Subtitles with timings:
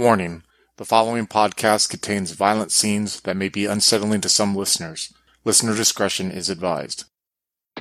[0.00, 0.44] Warning:
[0.78, 5.12] The following podcast contains violent scenes that may be unsettling to some listeners.
[5.44, 7.04] Listener discretion is advised.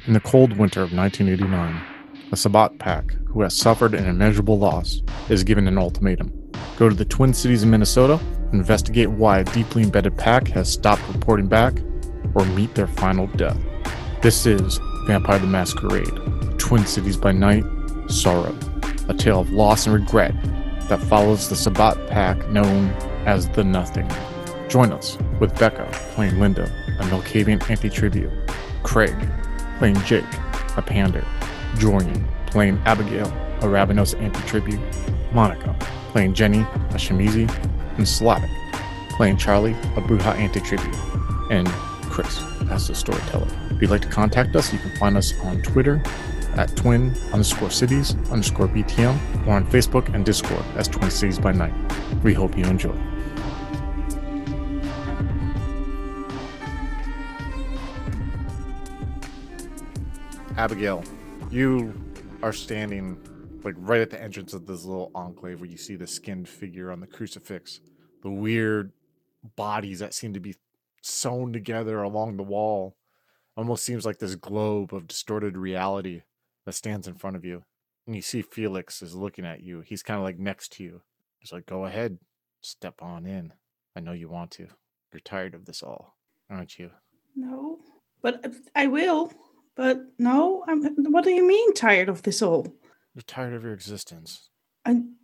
[0.05, 1.81] In the cold winter of 1989,
[2.29, 6.33] a Sabbat pack who has suffered an immeasurable loss is given an ultimatum.
[6.75, 8.19] Go to the Twin Cities in Minnesota,
[8.51, 11.79] investigate why a deeply embedded pack has stopped reporting back,
[12.35, 13.57] or meet their final death.
[14.21, 14.77] This is
[15.07, 17.63] Vampire the Masquerade, Twin Cities by Night,
[18.07, 18.59] Sorrow,
[19.07, 20.33] a tale of loss and regret
[20.89, 22.89] that follows the Sabbat pack known
[23.25, 24.09] as the Nothing.
[24.67, 26.63] Join us with Becca playing Linda,
[26.99, 28.29] a Malkavian antitribu,
[28.83, 29.15] Craig
[29.77, 30.25] playing Jake,
[30.77, 31.25] a Pander,
[31.75, 33.27] Jorian playing Abigail,
[33.61, 34.79] a Ravnos antitribu,
[35.31, 35.75] Monica
[36.11, 37.49] playing Jenny, a Tzimisce,
[37.97, 38.49] and Slavic
[39.11, 41.67] playing Charlie, a Brujah antitribu, and
[42.09, 43.47] Chris as the storyteller.
[43.71, 46.01] If you'd like to contact us, you can find us on Twitter
[46.59, 51.53] at twin underscore cities underscore VTM or on Facebook and Discord as Twin Cities by
[51.53, 51.73] Night.
[52.21, 52.97] We hope you enjoy.
[60.57, 61.01] Abigail,
[61.49, 61.93] you
[62.43, 63.17] are standing
[63.63, 66.91] like right at the entrance of this little enclave where you see the skinned figure
[66.91, 67.79] on the crucifix,
[68.21, 68.91] the weird
[69.55, 70.55] bodies that seem to be
[71.01, 72.97] sewn together along the wall.
[73.55, 76.23] Almost seems like this globe of distorted reality
[76.69, 77.63] that stands in front of you.
[78.05, 79.81] And you see Felix is looking at you.
[79.81, 81.01] He's kind of like next to you.
[81.39, 82.19] He's like, go ahead,
[82.61, 83.53] step on in.
[83.95, 84.67] I know you want to.
[85.11, 86.15] You're tired of this all,
[86.47, 86.91] aren't you?
[87.35, 87.79] No,
[88.21, 89.33] but uh, I will.
[89.75, 90.83] But no, I'm.
[91.11, 92.67] What do you mean tired of this all?
[93.15, 94.51] You're tired of your existence.
[94.85, 95.15] I'm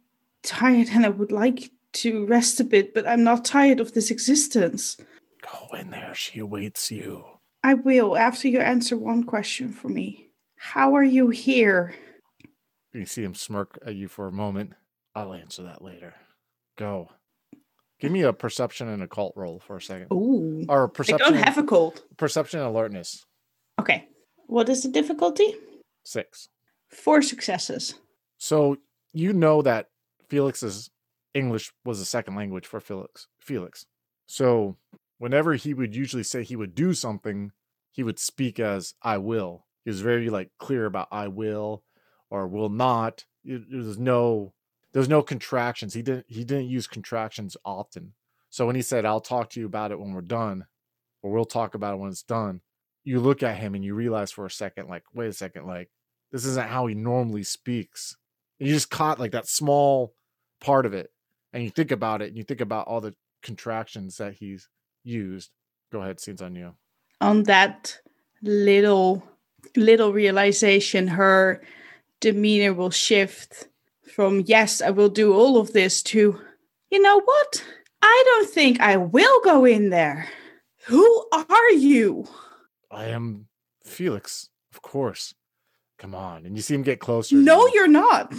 [0.42, 4.10] tired, and I would like to rest a bit, but I'm not tired of this
[4.10, 4.98] existence.
[5.44, 6.16] Go in there.
[6.16, 7.23] She awaits you.
[7.64, 10.25] I will after you answer one question for me.
[10.58, 11.94] How are you here?
[12.94, 14.73] You see him smirk at you for a moment.
[15.14, 16.14] I'll answer that later.
[16.78, 17.09] Go.
[18.00, 20.08] Give me a perception and occult roll for a second.
[20.11, 21.33] Ooh, Or I perception.
[21.33, 22.03] don't have a cold.
[22.17, 23.26] perception and alertness.
[23.80, 24.08] Okay,
[24.48, 25.55] what is the difficulty?
[26.04, 26.49] Six.
[26.89, 27.95] Four successes.
[28.37, 28.77] So
[29.14, 29.89] you know that
[30.30, 30.89] Felix's
[31.33, 33.27] English was a second language for Felix.
[33.39, 33.86] Felix.
[34.27, 34.77] So
[35.17, 37.52] whenever he would usually say he would do something,
[37.92, 41.84] he would speak as "I will." He was very like clear about "I will"
[42.30, 44.54] or "will not." There's no
[44.92, 45.94] there's no contractions.
[45.94, 48.14] He didn't he didn't use contractions often.
[48.50, 50.66] So when he said, "I'll talk to you about it when we're done,"
[51.22, 52.62] or "We'll talk about it when it's done,"
[53.04, 55.92] you look at him and you realize for a second, like, wait a second, like
[56.32, 58.17] this isn't how he normally speaks.
[58.60, 60.16] And you just caught like that small
[60.60, 61.12] part of it,
[61.54, 63.14] and you think about it, and you think about all the
[63.44, 64.67] contractions that he's
[65.04, 65.52] used.
[65.92, 66.73] Go ahead, scenes on you.
[67.22, 68.00] On that
[68.42, 69.23] little
[69.76, 71.61] little realization, her
[72.20, 73.67] demeanor will shift
[74.14, 76.39] from yes, I will do all of this to
[76.92, 77.65] you know what?
[78.02, 80.30] I don't think I will go in there.
[80.86, 82.27] Who are you?
[82.92, 83.48] I am
[83.83, 85.33] Felix, of course.
[85.98, 87.36] Come on, and you see him get closer.
[87.36, 87.73] No, you.
[87.73, 88.33] you're not.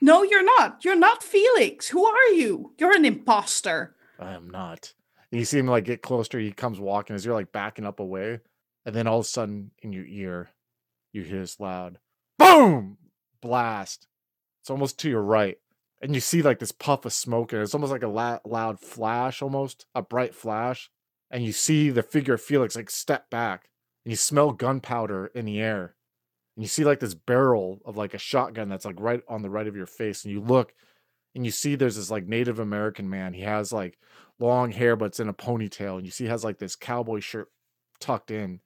[0.00, 0.84] No, you're not.
[0.84, 1.88] You're not Felix.
[1.88, 2.72] Who are you?
[2.78, 3.96] You're an imposter.
[4.18, 4.92] I am not.
[5.32, 6.38] And you see him like get closer.
[6.38, 8.40] He comes walking as you're like backing up away,
[8.84, 10.50] and then all of a sudden, in your ear,
[11.18, 11.98] you hear this loud
[12.38, 12.98] boom
[13.40, 14.06] blast.
[14.60, 15.58] It's almost to your right,
[16.00, 18.80] and you see like this puff of smoke, and it's almost like a la- loud
[18.80, 20.90] flash, almost a bright flash,
[21.30, 23.68] and you see the figure of Felix like step back,
[24.04, 25.94] and you smell gunpowder in the air,
[26.56, 29.50] and you see like this barrel of like a shotgun that's like right on the
[29.50, 30.74] right of your face, and you look,
[31.34, 33.32] and you see there's this like Native American man.
[33.32, 33.98] He has like
[34.38, 37.20] long hair, but it's in a ponytail, and you see he has like this cowboy
[37.20, 37.48] shirt
[38.00, 38.60] tucked in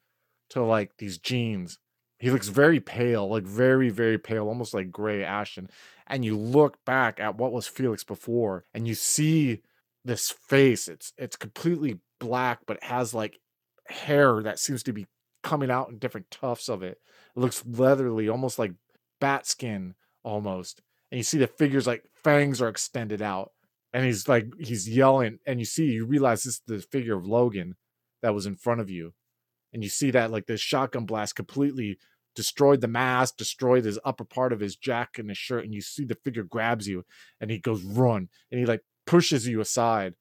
[0.51, 1.79] to like these jeans.
[2.23, 5.69] He looks very pale, like very, very pale, almost like gray ashen.
[6.07, 9.63] And you look back at what was Felix before, and you see
[10.05, 10.87] this face.
[10.87, 13.41] It's it's completely black, but it has like
[13.89, 15.09] hair that seems to be
[15.43, 17.01] coming out in different tufts of it.
[17.37, 18.75] It looks leathery, almost like
[19.21, 20.81] bat skin, almost.
[21.11, 23.51] And you see the figures like fangs are extended out,
[23.93, 27.27] and he's like he's yelling, and you see you realize this is the figure of
[27.27, 27.75] Logan
[28.23, 29.13] that was in front of you,
[29.73, 31.99] and you see that like the shotgun blast completely
[32.35, 35.81] destroyed the mask, destroyed his upper part of his jacket and his shirt, and you
[35.81, 37.05] see the figure grabs you
[37.41, 40.15] and he goes run and he like pushes you aside,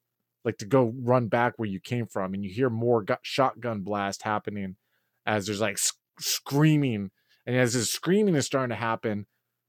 [0.44, 3.80] like to go run back where you came from, and you hear more gu- shotgun
[3.80, 4.76] blast happening
[5.24, 7.10] as there's like sc- screaming,
[7.46, 9.26] and as this screaming is starting to happen,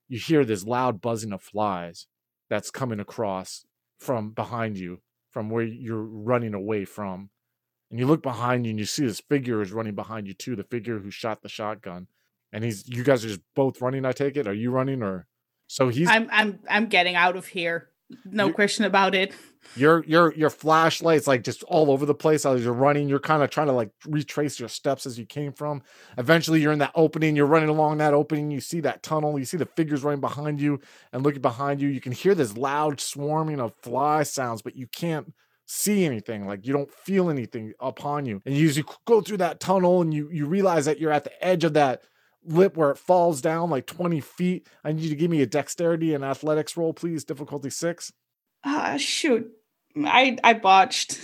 [0.08, 2.08] you hear this loud buzzing of flies
[2.50, 3.66] that's coming across
[4.00, 5.02] from behind you,
[5.32, 7.30] from where you're running away from.
[7.90, 10.56] And you look behind you and you see this figure is running behind you too,
[10.56, 12.08] the figure who shot the shotgun.
[12.54, 14.48] And he's you guys are just both running, I take it.
[14.48, 15.28] Are you running or
[15.68, 17.90] so he's I'm I'm I'm getting out of here.
[18.26, 19.34] No You- question about it.
[19.76, 23.10] your your your flashlight's like just all over the place as you're running.
[23.10, 25.82] You're kind of trying to like retrace your steps as you came from.
[26.18, 27.36] Eventually you're in that opening.
[27.36, 28.52] You're running along that opening.
[28.52, 29.40] You see that tunnel.
[29.40, 30.80] You see the figures running behind you.
[31.12, 34.86] And looking behind you you can hear this loud swarming of fly sounds but you
[34.86, 35.34] can't
[35.66, 36.46] see anything.
[36.46, 38.42] Like you don't feel anything upon you.
[38.46, 41.24] And you, as you go through that tunnel and you you realize that you're at
[41.24, 42.04] the edge of that
[42.46, 45.46] lip where it falls down like 20 feet i need you to give me a
[45.46, 48.12] dexterity and athletics roll please difficulty six
[48.64, 49.52] Ah, shoot.
[49.98, 51.20] I I botched.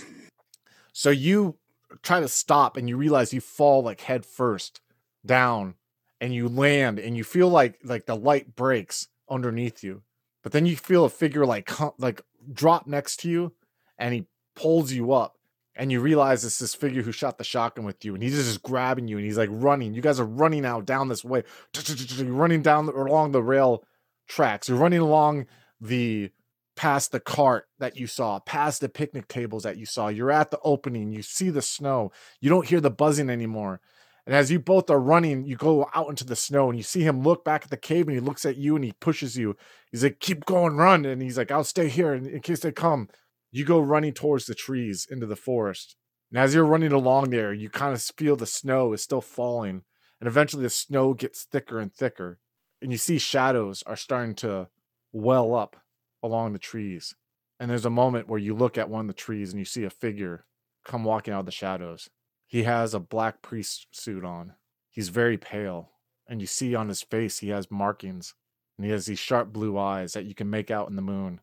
[0.92, 1.56] So you
[2.02, 4.80] try to stop and you realize you fall like head first
[5.24, 5.74] down
[6.20, 10.02] and you land and you feel like like the light breaks underneath you.
[10.42, 12.22] But then you feel a figure like like
[12.52, 13.52] drop next to you
[13.98, 15.36] and he pulls you up
[15.76, 18.62] and you realize it's this figure who shot the shotgun with you and he's just
[18.62, 19.94] grabbing you and he's like running.
[19.94, 21.44] You guys are running out down this way.
[21.74, 23.84] You're running down the- along the rail
[24.28, 24.68] tracks.
[24.68, 25.46] You're running along
[25.80, 26.30] the
[26.76, 30.08] past the cart that you saw, past the picnic tables that you saw.
[30.08, 33.80] You're at the opening, you see the snow, you don't hear the buzzing anymore.
[34.26, 37.02] And as you both are running, you go out into the snow and you see
[37.02, 39.56] him look back at the cave and he looks at you and he pushes you.
[39.90, 41.04] He's like, Keep going, run.
[41.04, 43.08] And he's like, I'll stay here in, in case they come.
[43.50, 45.96] You go running towards the trees into the forest.
[46.30, 49.82] And as you're running along there, you kind of feel the snow is still falling.
[50.20, 52.38] And eventually the snow gets thicker and thicker.
[52.80, 54.68] And you see shadows are starting to
[55.12, 55.76] well up
[56.22, 57.14] along the trees.
[57.58, 59.84] And there's a moment where you look at one of the trees and you see
[59.84, 60.46] a figure
[60.84, 62.08] come walking out of the shadows.
[62.46, 64.54] He has a black priest suit on.
[64.90, 65.90] He's very pale.
[66.28, 68.34] And you see on his face he has markings.
[68.78, 71.40] And he has these sharp blue eyes that you can make out in the moon.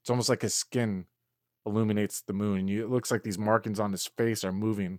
[0.00, 1.06] It's almost like his skin
[1.68, 2.58] illuminates the moon.
[2.60, 4.86] And you, it looks like these markings on his face are moving.
[4.86, 4.98] And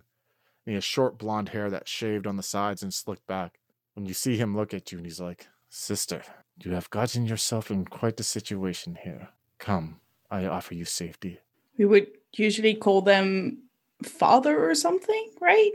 [0.66, 3.58] he has short blonde hair that's shaved on the sides and slicked back.
[3.94, 6.22] When you see him look at you and he's like, Sister,
[6.62, 9.28] you have gotten yourself in quite a situation here.
[9.58, 10.00] Come,
[10.30, 11.40] I offer you safety.
[11.78, 13.64] We would usually call them
[14.02, 15.72] father or something, right?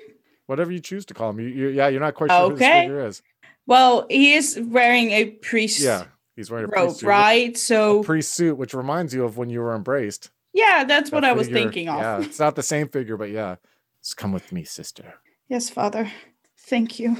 [0.47, 1.39] Whatever you choose to call him.
[1.39, 3.21] You, you, yeah, you're not quite sure who this figure is.
[3.67, 6.05] Well, he is wearing a priest Yeah,
[6.35, 7.07] he's wearing a robe, priest suit.
[7.07, 7.55] right?
[7.55, 10.29] A So priest suit, which reminds you of when you were embraced.
[10.55, 11.99] Yeah, that's what That I was thinking of.
[11.99, 13.57] Yeah, it's not the same figure, but yeah.
[14.01, 15.15] Just come with me, sister.
[15.49, 16.09] Yes, father.
[16.57, 17.17] Thank you.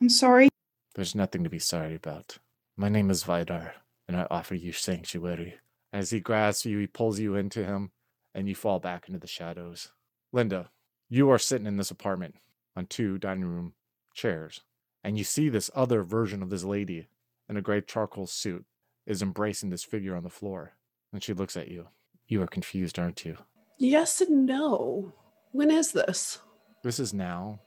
[0.00, 0.50] I'm sorry.
[0.94, 2.38] There's nothing to be sorry about.
[2.76, 3.74] My name is Vidar,
[4.06, 5.54] and I offer you sanctuary.
[5.92, 7.90] As he grasps you, he pulls you into him,
[8.34, 9.92] and you fall back into the shadows.
[10.30, 10.70] Linda,
[11.08, 12.34] you are sitting in this apartment
[12.76, 13.72] on two dining room
[14.12, 14.60] chairs,
[15.02, 17.08] and you see this other version of this lady
[17.48, 18.66] in a gray charcoal suit
[19.06, 20.72] is embracing this figure on the floor.
[21.12, 21.86] And she looks at you.
[22.26, 23.36] You are confused, aren't you?
[23.78, 25.12] Yes and no.
[25.52, 26.40] When is this?
[26.82, 27.60] This is now,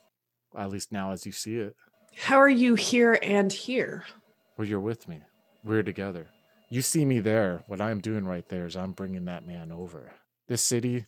[0.57, 1.75] at least now as you see it.
[2.15, 4.05] How are you here and here?
[4.57, 5.21] Well, you're with me.
[5.63, 6.27] We're together.
[6.69, 7.63] You see me there.
[7.67, 10.11] What I'm doing right there is I'm bringing that man over.
[10.47, 11.05] This city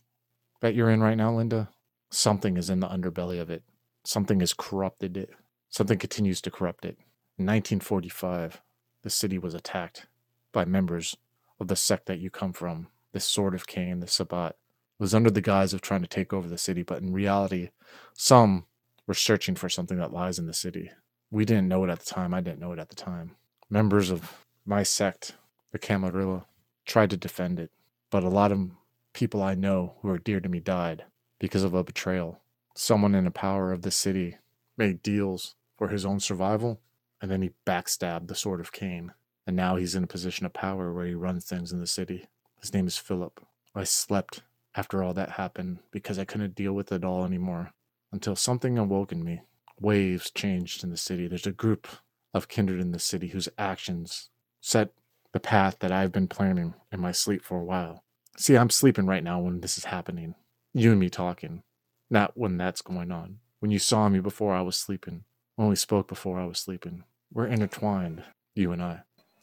[0.60, 1.68] that you're in right now, Linda,
[2.10, 3.62] something is in the underbelly of it.
[4.04, 5.30] Something has corrupted it.
[5.68, 6.96] Something continues to corrupt it.
[7.38, 8.60] In 1945,
[9.02, 10.06] the city was attacked
[10.52, 11.16] by members
[11.58, 14.56] of the sect that you come from, this Sword of Cain, the Sabbat.
[14.98, 17.70] Was under the guise of trying to take over the city, but in reality,
[18.12, 18.66] some
[19.06, 20.90] were searching for something that lies in the city.
[21.30, 22.34] We didn't know it at the time.
[22.34, 23.36] I didn't know it at the time
[23.70, 25.36] members of my sect,
[25.70, 26.44] the Camarilla,
[26.84, 27.70] tried to defend it,
[28.10, 28.70] but a lot of
[29.12, 31.04] people I know who are dear to me died
[31.38, 32.40] because of a betrayal.
[32.74, 34.36] Someone in the power of the city
[34.76, 36.80] made deals for his own survival,
[37.22, 39.12] and then he backstabbed the Sword of Cain.
[39.46, 42.26] And now he's in a position of power where he runs things in the city.
[42.60, 43.40] His name is Philip.
[43.74, 44.42] I slept
[44.74, 47.72] after all that happened because I couldn't deal with it all anymore
[48.12, 49.42] until something awoke in me.
[49.80, 51.26] Waves changed in the city.
[51.26, 51.88] There's a group
[52.34, 54.28] of kindred in the city whose actions
[54.60, 54.92] set
[55.32, 58.04] the path that I've been planning in my sleep for a while.
[58.36, 60.34] See, I'm sleeping right now when this is happening.
[60.74, 61.62] You and me talking,
[62.10, 63.38] not when that's going on.
[63.60, 65.24] When you saw me before I was sleeping,
[65.56, 67.04] when we spoke before I was sleeping.
[67.32, 68.24] We're intertwined,
[68.54, 69.00] you and I.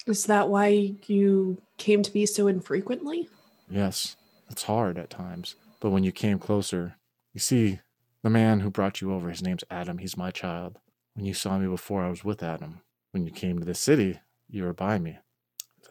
[0.07, 3.27] Is that why you came to me so infrequently?
[3.69, 4.15] Yes,
[4.49, 6.95] it's hard at times, but when you came closer,
[7.33, 7.79] you see,
[8.23, 9.97] the man who brought you over, his name's Adam.
[9.97, 10.79] He's my child.
[11.13, 12.79] When you saw me before, I was with Adam.
[13.11, 15.17] When you came to the city, you were by me.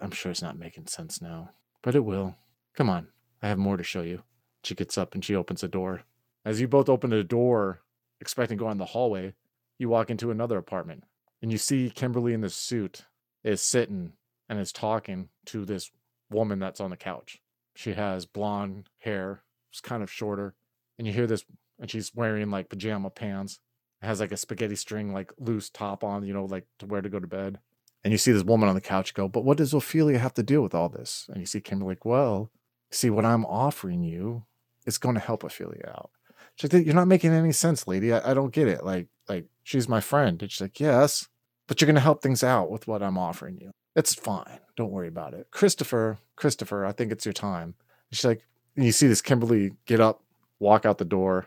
[0.01, 1.51] I'm sure it's not making sense now,
[1.83, 2.37] but it will.
[2.75, 3.09] Come on,
[3.43, 4.23] I have more to show you.
[4.65, 6.05] She gets up and she opens a door.
[6.43, 7.83] As you both open the door,
[8.19, 9.35] expecting to go in the hallway,
[9.79, 11.05] you walk into another apartment
[11.43, 13.05] and you see Kimberly in the suit
[13.47, 14.13] is sitting
[14.49, 15.91] and is talking to this
[16.31, 17.41] woman that's on the couch.
[17.75, 20.55] She has blonde hair, it's kind of shorter,
[20.99, 21.45] and you hear this,
[21.79, 23.61] and she's wearing like pajama pants,
[24.03, 27.09] has like a spaghetti string, like loose top on, you know, like to wear to
[27.09, 27.59] go to bed.
[28.03, 30.43] And you see this woman on the couch go, But what does Ophelia have to
[30.43, 31.27] do with all this?
[31.29, 32.51] And you see Kimberly like, Well,
[32.91, 34.45] see, what I'm offering you
[34.87, 36.11] is going to help Ophelia out.
[36.57, 38.13] She's like, You're not making any sense, lady.
[38.13, 38.85] I, I don't get it.
[38.85, 40.41] Like, like she's my friend.
[40.41, 41.29] And she's like, Yes,
[41.67, 43.73] but you're going to help things out with what I'm offering you.
[43.95, 44.61] It's fine.
[44.77, 45.49] Don't worry about it.
[45.51, 47.75] Christopher, Christopher, I think it's your time.
[48.11, 48.43] And she's like,
[48.77, 50.23] and you see this Kimberly get up,
[50.59, 51.47] walk out the door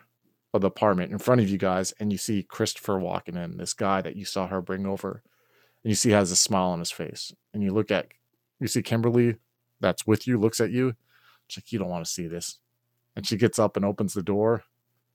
[0.53, 3.73] of the apartment in front of you guys, and you see Christopher walking in, this
[3.73, 5.21] guy that you saw her bring over.
[5.83, 7.31] And you see has a smile on his face.
[7.53, 8.07] And you look at,
[8.59, 9.38] you see Kimberly
[9.79, 10.95] that's with you, looks at you.
[11.47, 12.57] She's like, You don't want to see this.
[13.15, 14.63] And she gets up and opens the door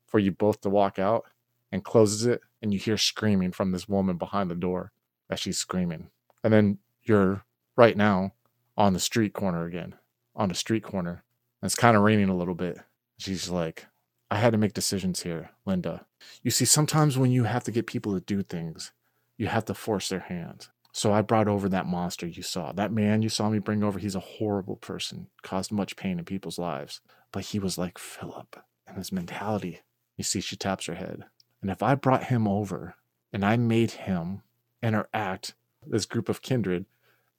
[0.07, 1.25] for you both to walk out
[1.71, 2.41] and closes it.
[2.63, 4.93] And you hear screaming from this woman behind the door
[5.35, 6.09] as she's screaming.
[6.43, 7.45] And then you're
[7.77, 8.33] right now
[8.77, 9.95] on the street corner again,
[10.35, 11.25] on the street corner.
[11.61, 12.79] And it's kind of raining a little bit.
[13.19, 13.87] She's like,
[14.31, 16.07] I had to make decisions here, Linda.
[16.43, 18.93] You see, sometimes when you have to get people to do things,
[19.37, 20.69] you have to force their hand.
[20.93, 22.73] So I brought over that monster you saw.
[22.73, 26.25] That man you saw me bring over, he's a horrible person, caused much pain in
[26.25, 27.01] people's lives.
[27.33, 29.81] But he was like Philip and his mentality.
[30.17, 31.25] You see, she taps her head.
[31.61, 32.95] And if I brought him over
[33.33, 34.43] and I made him
[34.85, 35.55] interact
[35.87, 36.87] this group of kindred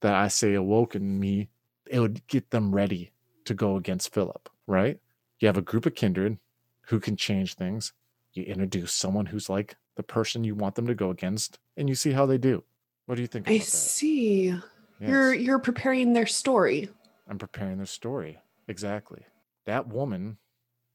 [0.01, 1.49] that I say awoke in me,
[1.87, 3.11] it would get them ready
[3.45, 4.99] to go against Philip, right?
[5.39, 6.37] You have a group of kindred
[6.87, 7.93] who can change things.
[8.33, 11.95] You introduce someone who's like the person you want them to go against, and you
[11.95, 12.63] see how they do.
[13.05, 13.49] What do you think?
[13.49, 13.63] I that?
[13.63, 14.47] see.
[14.47, 14.61] Yes.
[14.99, 16.89] You're you're preparing their story.
[17.29, 18.39] I'm preparing their story.
[18.67, 19.25] Exactly.
[19.65, 20.37] That woman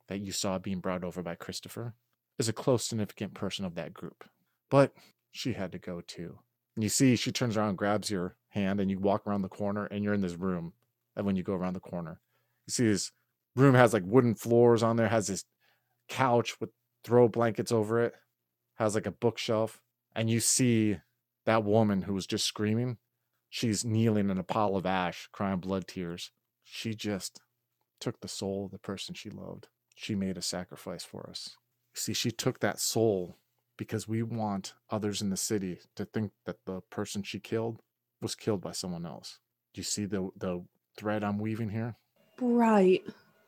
[0.09, 1.95] that you saw being brought over by Christopher
[2.38, 4.25] is a close, significant person of that group.
[4.71, 4.92] But
[5.30, 6.38] she had to go too.
[6.76, 9.87] And you see, she turns around, grabs your hand, and you walk around the corner,
[9.87, 10.72] and you're in this room.
[11.16, 12.20] And when you go around the corner,
[12.66, 13.12] you see this
[13.56, 15.44] room has like wooden floors on there, has this
[16.08, 16.70] couch with
[17.04, 18.14] throw blankets over it,
[18.76, 19.80] has like a bookshelf.
[20.14, 20.99] And you see
[21.46, 22.99] that woman who was just screaming.
[23.49, 26.30] She's kneeling in a pile of ash, crying blood tears.
[26.62, 27.40] She just
[28.00, 29.68] took the soul of the person she loved.
[29.94, 31.56] She made a sacrifice for us.
[31.92, 33.38] See, she took that soul
[33.80, 37.80] because we want others in the city to think that the person she killed
[38.20, 39.38] was killed by someone else.
[39.72, 40.62] Do you see the the
[40.99, 41.96] thread I'm weaving here?
[42.38, 43.02] Right.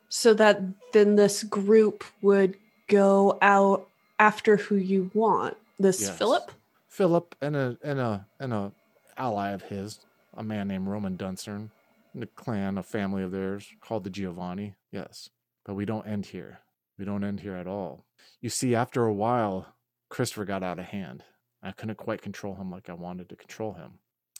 [0.08, 0.62] So that
[0.94, 2.56] then this group would
[2.88, 3.86] go out
[4.18, 5.58] after who you want.
[5.78, 6.16] This Yes.
[6.16, 6.50] Philip?
[6.88, 8.72] Philip and a and a and a
[9.18, 10.00] ally of his,
[10.32, 11.70] a man named Roman Dunstern,
[12.14, 14.76] and a clan, a family of theirs called the Giovanni.
[14.90, 15.28] Yes,
[15.66, 16.60] but we don't end here.
[16.98, 18.06] We don't end here at all.
[18.40, 19.74] You see, after a while,
[20.12, 21.24] Christopher got out of hand.
[21.62, 23.92] I couldn't quite control him like I wanted to control him.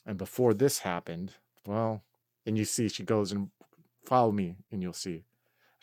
[0.05, 1.33] And before this happened,
[1.67, 2.03] well,
[2.45, 3.49] and you see, she goes and
[4.05, 5.25] follow me, and you'll see.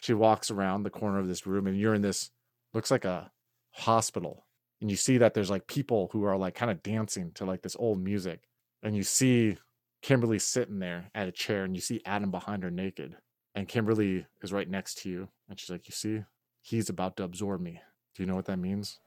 [0.01, 2.29] She walks around the corner of this room, and you're in this
[2.73, 3.31] looks like a
[3.71, 4.45] hospital
[4.81, 7.61] and you see that there's like people who are like kind of dancing to like
[7.61, 8.41] this old music
[8.83, 9.57] and you see
[10.01, 13.15] kimberly sitting there at a chair and you see adam behind her naked
[13.55, 16.23] and kimberly is right next to you and she's like you see
[16.61, 17.81] he's about to absorb me
[18.15, 18.99] do you know what that means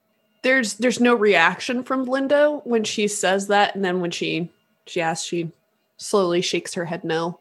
[0.43, 4.49] There's there's no reaction from Linda when she says that, and then when she
[4.85, 5.51] she asks, she
[5.97, 7.39] slowly shakes her head no.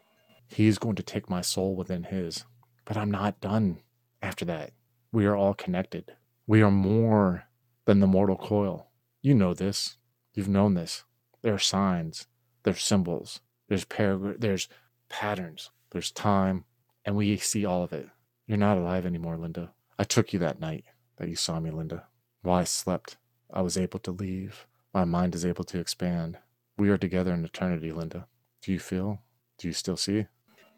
[0.49, 2.45] he's going to take my soul within his
[2.85, 3.79] but i'm not done
[4.23, 4.71] after that.
[5.11, 6.13] We are all connected.
[6.47, 7.45] We are more
[7.85, 8.89] than the mortal coil.
[9.21, 9.99] You know this.
[10.35, 11.05] You've known this.
[11.43, 12.27] There are signs.
[12.63, 13.41] There's symbols.
[13.69, 14.69] There's paragraph there's
[15.09, 15.71] patterns.
[15.91, 16.65] There's time.
[17.05, 18.09] And we see all of it.
[18.47, 19.73] You're not alive anymore linda.
[19.99, 20.85] I took you that night
[21.17, 22.05] that you saw me linda
[22.43, 23.17] while i slept
[23.53, 26.39] i was able to leave my mind is able to expand
[26.77, 28.27] we are together in eternity linda
[28.61, 29.21] do you feel
[29.59, 30.27] do you still see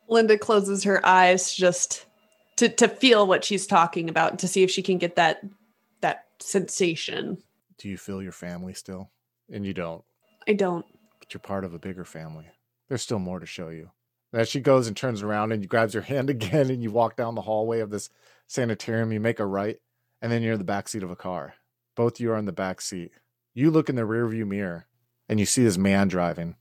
[0.08, 2.06] Linda closes her eyes just
[2.56, 5.40] to to feel what she's talking about, to see if she can get that
[6.00, 7.38] that sensation.
[7.78, 9.10] do you feel your family still
[9.50, 10.04] and you don't
[10.46, 10.84] I don't.
[11.18, 12.46] but you're part of a bigger family.
[12.88, 13.90] There's still more to show you.
[14.32, 17.16] As she goes and turns around and you grabs your hand again and you walk
[17.16, 18.10] down the hallway of this
[18.46, 19.78] sanitarium, you make a right,
[20.24, 21.52] and then you're in the back seat of a car.
[21.94, 23.10] Both you are in the back seat.
[23.52, 24.86] You look in the rearview mirror
[25.28, 26.56] and you see this man driving.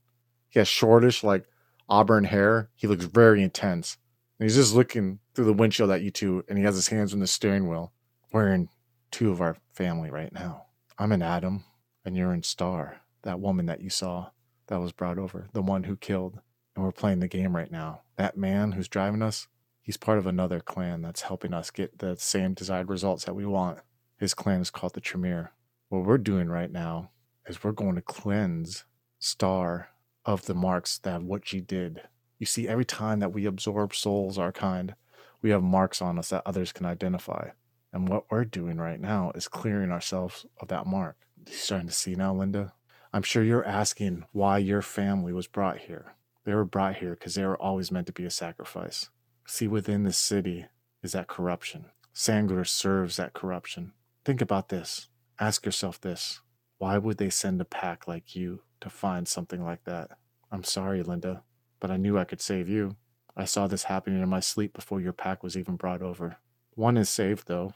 [0.50, 1.46] He has shortish, like
[1.88, 2.68] auburn hair.
[2.74, 3.96] He looks very intense.
[4.38, 7.14] And he's just looking through the windshield at you two, and he has his hands
[7.14, 7.94] on the steering wheel.
[8.32, 8.68] We're in
[9.10, 10.66] two of our family right now.
[10.98, 11.64] I'm in Adam,
[12.04, 14.28] and you're in Star, that woman that you saw
[14.66, 16.38] that was brought over, the one who killed.
[16.76, 18.02] And we're playing the game right now.
[18.18, 19.48] That man who's driving us,
[19.84, 23.46] he's part of another clan that's helping us get the same desired results that we
[23.46, 23.78] want.
[24.18, 25.52] His clan is called the Tremere.
[25.90, 27.10] What we're doing right now
[27.46, 28.84] is we're going to cleanse
[29.18, 29.90] Star
[30.24, 32.02] of the marks that what she did.
[32.38, 34.94] You see, every time that we absorb souls, our kind,
[35.42, 37.50] we have marks on us that others can identify.
[37.92, 41.16] And what we're doing right now is clearing ourselves of that mark.
[41.46, 42.72] You starting to see now, Linda?
[43.12, 46.14] I'm sure you're asking why your family was brought here.
[46.44, 49.10] They were brought here because they were always meant to be a sacrifice.
[49.46, 50.66] See, within this city
[51.02, 51.86] is that corruption.
[52.14, 53.92] Sangler serves that corruption.
[54.24, 55.08] Think about this.
[55.38, 56.40] Ask yourself this.
[56.78, 60.10] Why would they send a pack like you to find something like that?
[60.50, 61.42] I'm sorry, Linda,
[61.80, 62.96] but I knew I could save you.
[63.36, 66.36] I saw this happening in my sleep before your pack was even brought over.
[66.74, 67.74] One is saved, though.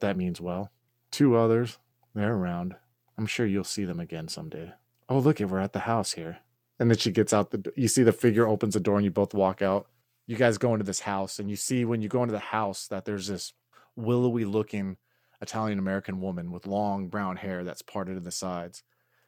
[0.00, 0.70] That means well.
[1.10, 1.78] Two others,
[2.14, 2.76] they're around.
[3.18, 4.72] I'm sure you'll see them again someday.
[5.08, 6.38] Oh, look we're at the house here.
[6.78, 9.10] And then she gets out the you see the figure opens the door and you
[9.10, 9.86] both walk out.
[10.26, 12.86] You guys go into this house and you see when you go into the house
[12.88, 13.52] that there's this
[13.96, 14.96] willowy looking
[15.40, 18.82] Italian American woman with long brown hair that's parted to the sides.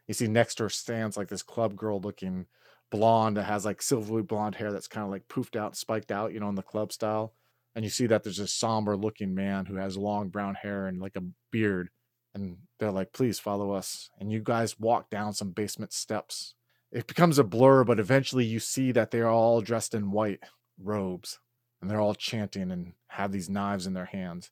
[0.07, 2.47] You see next to her stands like this club girl looking
[2.91, 6.33] blonde that has like silvery blonde hair that's kind of like poofed out, spiked out,
[6.33, 7.35] you know, in the club style.
[7.75, 11.01] And you see that there's a somber looking man who has long brown hair and
[11.01, 11.89] like a beard.
[12.35, 14.11] And they're like, please follow us.
[14.21, 16.55] And you guys walk down some basement steps.
[16.93, 20.41] It becomes a blur, but eventually you see that they're all dressed in white
[20.79, 21.39] robes
[21.81, 24.51] and they're all chanting and have these knives in their hands.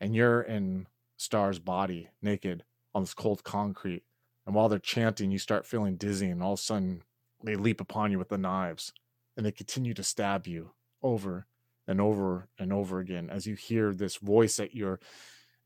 [0.00, 4.02] And you're in Star's body, naked on this cold concrete.
[4.44, 7.02] And while they're chanting, you start feeling dizzy, and all of a sudden
[7.42, 8.92] they leap upon you with the knives
[9.36, 10.70] and they continue to stab you
[11.02, 11.46] over
[11.86, 15.00] and over and over again as you hear this voice that you're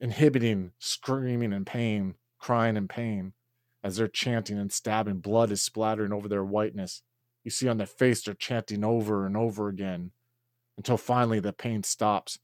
[0.00, 3.32] inhibiting, screaming in pain, crying in pain
[3.82, 5.18] as they're chanting and stabbing.
[5.18, 7.02] Blood is splattering over their whiteness.
[7.44, 10.12] You see on their face they're chanting over and over again
[10.76, 12.38] until finally the pain stops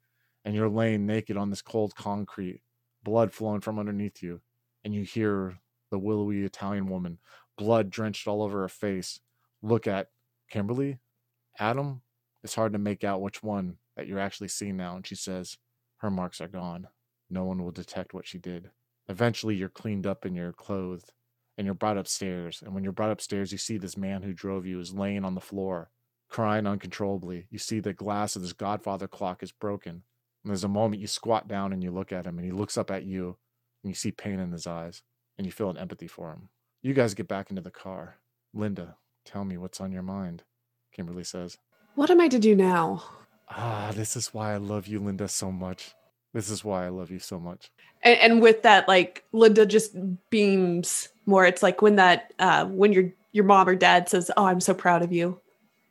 [0.45, 2.63] and you're laying naked on this cold concrete,
[3.03, 4.41] blood flowing from underneath you,
[4.85, 5.59] and you hear
[5.91, 7.19] the willowy Italian woman,
[7.59, 9.21] blood drenched all over her face,
[9.63, 10.09] look at
[10.51, 10.99] Kimberly,
[11.59, 12.03] Adam.
[12.45, 14.97] It's hard to make out which one that you're actually seeing now.
[14.97, 15.59] And she says,
[15.99, 16.89] Her marks are gone.
[17.29, 18.71] No one will detect what she did.
[19.09, 21.13] Eventually, you're cleaned up and you're clothed
[21.57, 22.63] and you're brought upstairs.
[22.65, 25.35] And when you're brought upstairs, you see this man who drove you is laying on
[25.35, 25.91] the floor,
[26.29, 27.47] crying uncontrollably.
[27.51, 30.03] You see the glass of this Godfather clock is broken.
[30.45, 32.77] And there's a moment you squat down and you look at him, and he looks
[32.77, 33.37] up at you,
[33.83, 35.03] and you see pain in his eyes,
[35.37, 36.49] and you feel an empathy for him.
[36.83, 38.19] You guys get back into the car.
[38.55, 40.45] Linda, tell me what's on your mind,
[40.93, 41.59] Kimberly says.
[41.95, 43.03] What am I to do now?
[43.49, 45.95] Ah, this is why I love you, Linda, so much.
[46.37, 47.71] This is why I love you so much.
[48.03, 49.97] And, and with that, like Linda just
[50.29, 51.47] beams more.
[51.47, 54.75] It's like when that uh when your your mom or dad says, "Oh, I'm so
[54.75, 55.41] proud of you."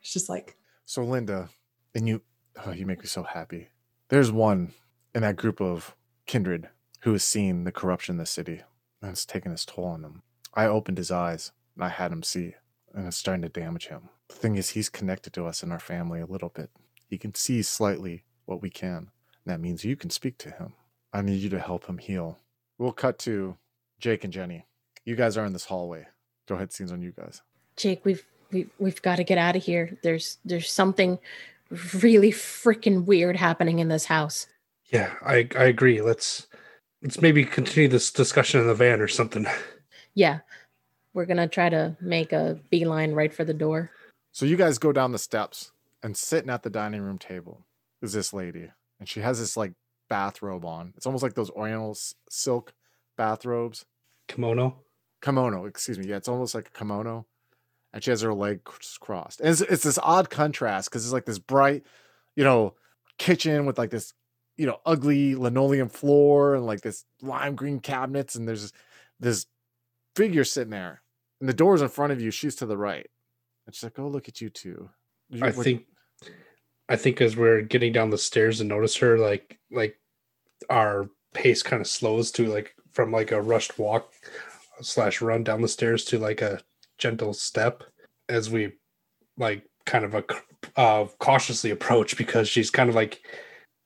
[0.00, 1.48] It's just like So, Linda,
[1.96, 2.22] and you,
[2.64, 3.70] oh, you make me so happy.
[4.08, 4.72] There's one
[5.16, 6.68] in that group of kindred
[7.00, 8.62] who has seen the corruption in the city,
[9.02, 10.22] and it's taken its toll on him.
[10.54, 12.54] I opened his eyes, and I had him see,
[12.94, 14.10] and it's starting to damage him.
[14.28, 16.70] The thing is, he's connected to us in our family a little bit.
[17.08, 19.10] He can see slightly what we can.
[19.46, 20.72] And that means you can speak to him.
[21.12, 22.38] I need you to help him heal.
[22.78, 23.56] We'll cut to
[24.00, 24.66] Jake and Jenny.
[25.04, 26.08] You guys are in this hallway.
[26.48, 27.42] Go ahead, scenes on you guys.
[27.76, 29.98] Jake, we've we, we've got to get out of here.
[30.02, 31.18] There's there's something
[31.94, 34.46] really freaking weird happening in this house.
[34.86, 36.00] Yeah, I I agree.
[36.00, 36.48] Let's
[37.02, 39.46] let's maybe continue this discussion in the van or something.
[40.14, 40.40] Yeah,
[41.14, 43.90] we're gonna try to make a beeline right for the door.
[44.32, 47.64] So you guys go down the steps, and sitting at the dining room table
[48.02, 49.72] is this lady, and she has this like
[50.08, 50.92] bathrobe on.
[50.96, 52.72] It's almost like those Oriental s- silk
[53.16, 53.84] bathrobes,
[54.28, 54.82] Kimono.
[55.22, 55.64] kimono.
[55.66, 56.06] Excuse me.
[56.06, 57.26] Yeah, it's almost like a kimono,
[57.92, 59.40] and she has her legs crossed.
[59.40, 61.84] And it's, it's this odd contrast because it's like this bright,
[62.34, 62.74] you know,
[63.18, 64.12] kitchen with like this,
[64.56, 68.72] you know, ugly linoleum floor and like this lime green cabinets, and there's
[69.20, 69.46] this
[70.14, 71.02] figure sitting there,
[71.40, 72.30] and the door's in front of you.
[72.30, 73.06] She's to the right,
[73.66, 74.90] and she's like, "Oh, look at you two.
[75.30, 75.86] You- I what- think
[76.88, 79.98] I think as we're getting down the stairs and notice her, like like
[80.70, 84.12] our pace kind of slows to like from like a rushed walk
[84.80, 86.60] slash run down the stairs to like a
[86.98, 87.82] gentle step
[88.28, 88.72] as we
[89.36, 90.24] like kind of a
[90.76, 93.22] uh, cautiously approach because she's kind of like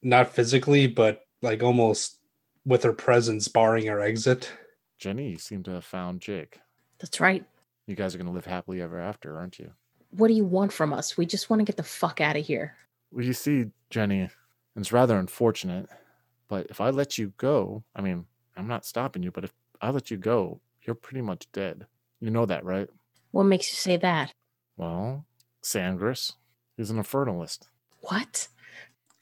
[0.03, 2.19] not physically but like almost
[2.65, 4.53] with her presence barring our exit.
[4.99, 6.61] Jenny, you seem to have found Jake.
[6.99, 7.45] That's right.
[7.87, 9.73] You guys are going to live happily ever after, aren't you?
[10.11, 11.17] What do you want from us?
[11.17, 12.77] We just want to get the fuck out of here.
[13.11, 14.31] Well, you see, Jenny,
[14.77, 15.89] it's rather unfortunate,
[16.49, 19.91] but if I let you go, I mean, I'm not stopping you, but if I
[19.91, 21.87] let you go, you're pretty much dead.
[22.21, 22.89] You know that, right?
[23.31, 24.33] What makes you say that?
[24.77, 25.25] Well,
[25.63, 26.33] Sangris,
[26.77, 27.69] he's an infernalist.
[28.01, 28.49] What?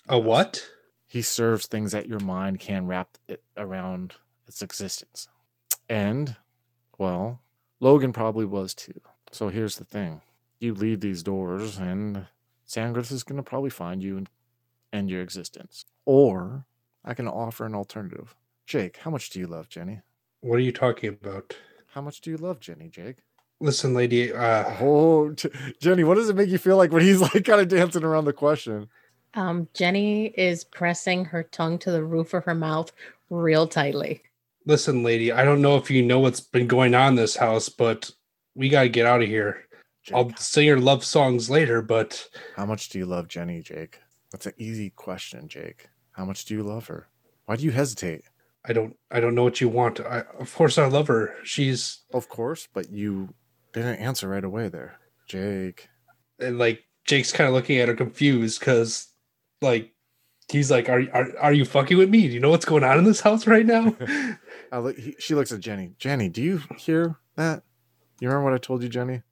[0.08, 0.68] A what?
[1.06, 4.14] He serves things that your mind can wrap it around
[4.46, 5.28] its existence.
[5.88, 6.36] And,
[6.98, 7.40] well,
[7.80, 9.00] Logan probably was too.
[9.30, 10.20] So here's the thing
[10.60, 12.26] you leave these doors, and
[12.68, 14.28] Sangris is going to probably find you and
[14.92, 15.84] end your existence.
[16.04, 16.66] Or
[17.04, 18.34] I can offer an alternative.
[18.66, 20.00] Jake, how much do you love Jenny?
[20.40, 21.56] What are you talking about?
[21.94, 23.16] How much do you love Jenny, Jake?
[23.60, 24.32] Listen, lady.
[24.32, 25.50] Uh, Oh, J-
[25.80, 28.26] Jenny, what does it make you feel like when he's like kind of dancing around
[28.26, 28.88] the question?
[29.34, 32.92] Um, Jenny is pressing her tongue to the roof of her mouth
[33.30, 34.22] real tightly.
[34.66, 35.32] listen, lady.
[35.32, 38.10] I don't know if you know what's been going on in this house, but
[38.54, 39.66] we gotta get out of here.
[40.14, 44.00] I'll Jake, sing your love songs later, but how much do you love Jenny, Jake?
[44.30, 45.88] That's an easy question, Jake.
[46.12, 47.08] How much do you love her?
[47.46, 48.22] Why do you hesitate?
[48.66, 48.96] I don't.
[49.10, 50.00] I don't know what you want.
[50.00, 51.34] I, of course, I love her.
[51.44, 53.32] She's Of course, but you
[53.72, 55.88] didn't answer right away there, Jake.
[56.38, 59.08] and like Jake's kind of looking at her confused because,
[59.62, 59.94] like,
[60.50, 62.28] he's like, "Are are are you fucking with me?
[62.28, 63.96] Do you know what's going on in this house right now?"
[64.72, 65.94] I look, he, she looks at Jenny.
[65.98, 67.62] Jenny, do you hear that?
[68.20, 69.22] You remember what I told you, Jenny?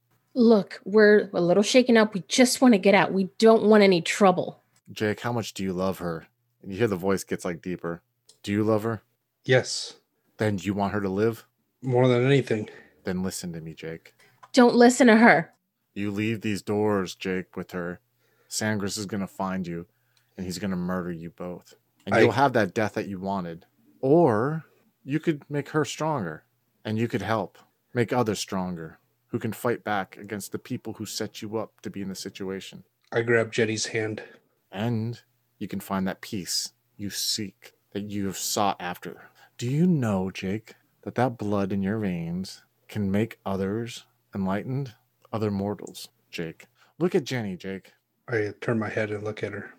[0.40, 2.12] Look, we're a little shaken up.
[2.12, 3.10] We just want to get out.
[3.10, 4.62] We don't want any trouble.
[4.92, 6.26] Jake, how much do you love her?
[6.62, 8.02] And you hear the voice gets like deeper.
[8.42, 9.02] Do you love her?
[9.46, 9.94] yes,
[10.38, 11.46] Then you want her to live?
[11.82, 12.68] more than anything.
[13.04, 14.12] Then listen to me, Jake.
[14.52, 15.52] Don't listen to her.
[15.94, 18.00] You leave these doors, Jake, with her.
[18.48, 19.86] Sangris is gonna find you,
[20.36, 21.74] and he's gonna murder you both.
[22.04, 23.64] And I- you'll have that death that you wanted.
[24.02, 24.64] Or
[25.04, 26.44] you could make her stronger,
[26.84, 27.56] and you could help
[27.94, 28.98] make others stronger
[29.36, 32.14] who can fight back against the people who set you up to be in the
[32.14, 32.82] situation.
[33.12, 34.22] I grab Jenny's hand.
[34.72, 35.20] And
[35.58, 39.28] you can find that peace you seek, that you have sought after.
[39.58, 44.94] Do you know, Jake, that that blood in your veins can make others enlightened,
[45.34, 46.64] other mortals, Jake?
[46.98, 47.92] Look at Jenny, Jake.
[48.30, 49.74] I turn my head and look at her.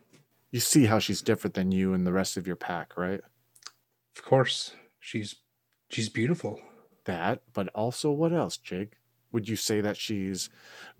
[0.52, 3.22] You see how she's different than you and the rest of your pack, right?
[4.16, 5.38] Of course, she's
[5.90, 6.60] she's beautiful.
[7.06, 8.98] That, but also what else, Jake?
[9.32, 10.50] Would you say that she's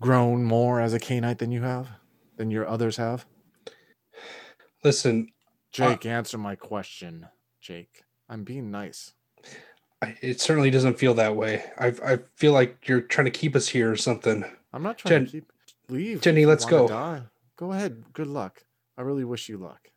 [0.00, 1.88] grown more as a Cainite than you have?
[2.36, 3.26] Than your others have?
[4.84, 5.32] Listen, uh,
[5.72, 7.26] Jake, answer my question,
[7.60, 8.04] Jake.
[8.28, 9.12] I'm being nice.
[10.20, 11.64] It certainly doesn't feel that way.
[11.76, 14.44] I I feel like you're trying to keep us here or something.
[14.72, 15.52] I'm not trying Jen- to keep
[15.88, 16.20] leave.
[16.20, 16.86] Jenny, let's go.
[16.86, 17.22] Die.
[17.56, 18.04] Go ahead.
[18.12, 18.62] Good luck.
[18.96, 19.88] I really wish you luck.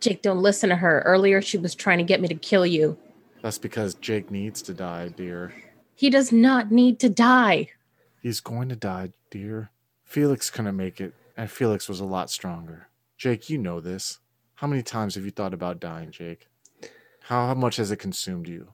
[0.00, 1.02] Jake, don't listen to her.
[1.06, 2.98] Earlier, she was trying to get me to kill you.
[3.40, 5.52] That's because Jake needs to die, dear.
[6.02, 7.68] He does not need to die.
[8.20, 9.70] He's going to die, dear.
[10.02, 12.88] Felix couldn't make it, and Felix was a lot stronger.
[13.16, 14.18] Jake, you know this.
[14.56, 16.48] How many times have you thought about dying, Jake?
[17.20, 18.72] How, how much has it consumed you?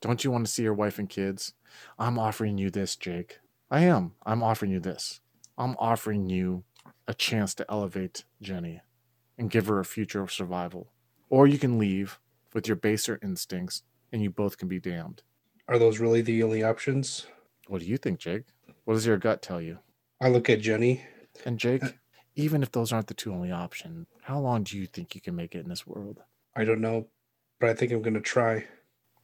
[0.00, 1.54] Don't you want to see your wife and kids?
[1.96, 3.38] I'm offering you this, Jake.
[3.70, 4.14] I am.
[4.26, 5.20] I'm offering you this.
[5.56, 6.64] I'm offering you
[7.06, 8.80] a chance to elevate Jenny
[9.38, 10.88] and give her a future of survival.
[11.30, 12.18] Or you can leave
[12.52, 15.22] with your baser instincts and you both can be damned.
[15.68, 17.26] Are those really the only options?
[17.68, 18.44] What do you think, Jake?
[18.84, 19.78] What does your gut tell you?
[20.20, 21.04] I look at Jenny.
[21.44, 21.90] And Jake, uh,
[22.34, 25.36] even if those aren't the two only options, how long do you think you can
[25.36, 26.20] make it in this world?
[26.56, 27.06] I don't know,
[27.60, 28.66] but I think I'm gonna try.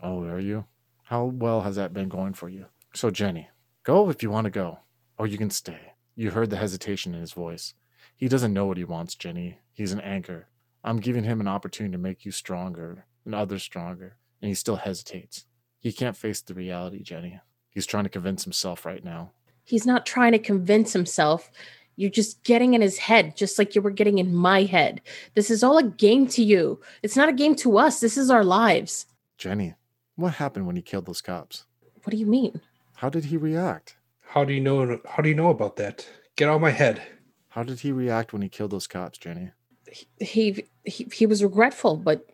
[0.01, 0.67] Oh, are you?
[1.05, 2.67] How well has that been going for you?
[2.95, 3.49] So, Jenny,
[3.83, 4.81] go if you want to go,
[5.19, 5.95] or you can stay.
[6.15, 7.75] You heard the hesitation in his voice.
[8.17, 9.59] He doesn't know what he wants, Jenny.
[9.73, 10.49] He's an anchor.
[10.85, 14.77] I'm giving him an opportunity to make you stronger and others stronger, and he still
[14.77, 15.45] hesitates.
[15.81, 17.41] He can't face the reality, Jenny.
[17.71, 19.31] He's trying to convince himself right now.
[19.65, 21.51] He's not trying to convince himself.
[21.97, 25.01] You're just getting in his head, just like you were getting in my head.
[25.35, 26.81] This is all a game to you.
[27.03, 28.01] It's not a game to us.
[28.01, 29.07] This is our lives.
[29.37, 29.75] Jenny,
[30.17, 31.65] what happened when he killed those cops?
[32.05, 32.61] What do you mean?
[32.97, 33.97] How did he react?
[34.29, 35.01] How do you know?
[35.09, 36.09] How do you know about that?
[36.37, 37.03] Get out of my head.
[37.51, 39.51] How did he react when he killed those cops, Jenny?
[40.21, 42.27] He he, he was regretful, but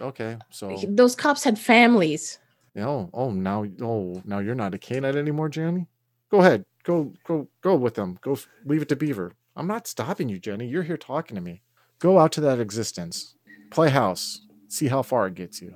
[0.00, 2.38] Okay, so he- those cops had families.
[2.76, 5.86] Oh oh now oh now you're not a canine anymore, Jenny.
[6.30, 8.18] Go ahead, go go go with them.
[8.22, 9.32] Go leave it to Beaver.
[9.56, 10.66] I'm not stopping you, Jenny.
[10.66, 11.62] You're here talking to me.
[11.98, 13.34] Go out to that existence.
[13.70, 14.42] Play house.
[14.68, 15.74] See how far it gets you.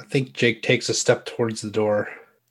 [0.00, 2.08] I think Jake takes a step towards the door.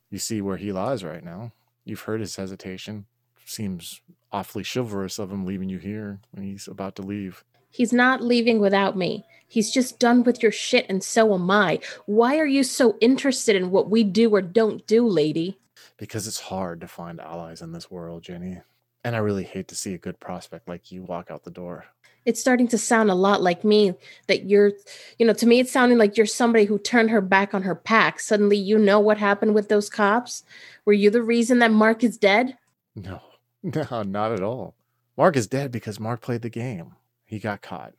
[0.10, 1.54] You see where he lies right now.
[1.86, 3.06] You've heard his hesitation.
[3.46, 7.46] Seems awfully chivalrous of him leaving you here when he's about to leave.
[7.70, 9.26] He's not leaving without me.
[9.48, 11.80] He's just done with your shit, and so am I.
[12.06, 15.58] Why are you so interested in what we do or don't do, lady?
[15.98, 18.62] Because it's hard to find allies in this world, Jenny.
[19.04, 21.86] And I really hate to see a good prospect like you walk out the door.
[22.26, 23.94] It's starting to sound a lot like me
[24.28, 24.74] that you're,
[25.18, 27.74] you know, to me, it's sounding like you're somebody who turned her back on her
[27.74, 28.20] pack.
[28.20, 30.44] Suddenly, you know what happened with those cops?
[30.84, 32.58] Were you the reason that Mark is dead?
[32.98, 33.22] No,
[33.64, 34.76] no, not at all.
[35.16, 36.96] Mark is dead because Mark played the game.
[37.28, 37.94] He got caught.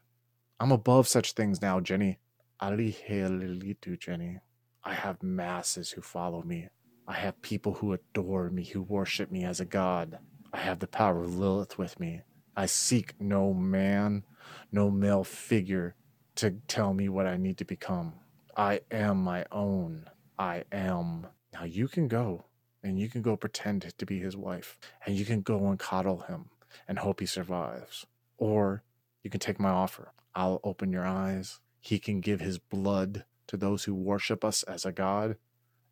[0.58, 2.18] I'm above such things now, Jenny.
[2.60, 4.40] Alihelitu, Jenny.
[4.82, 6.68] I have masses who follow me.
[7.06, 10.18] I have people who adore me, who worship me as a god.
[10.52, 12.22] I have the power of Lilith with me.
[12.56, 14.24] I seek no man,
[14.72, 15.94] no male figure
[16.36, 18.14] to tell me what I need to become.
[18.56, 20.08] I am my own.
[20.38, 21.26] I am.
[21.52, 22.46] Now you can go.
[22.82, 26.20] and you can go pretend to be his wife, and you can go and coddle
[26.20, 26.46] him
[26.86, 28.06] and hope he survives.
[28.38, 28.82] Or
[29.22, 30.12] you can take my offer.
[30.34, 31.60] I'll open your eyes.
[31.80, 35.36] He can give his blood to those who worship us as a god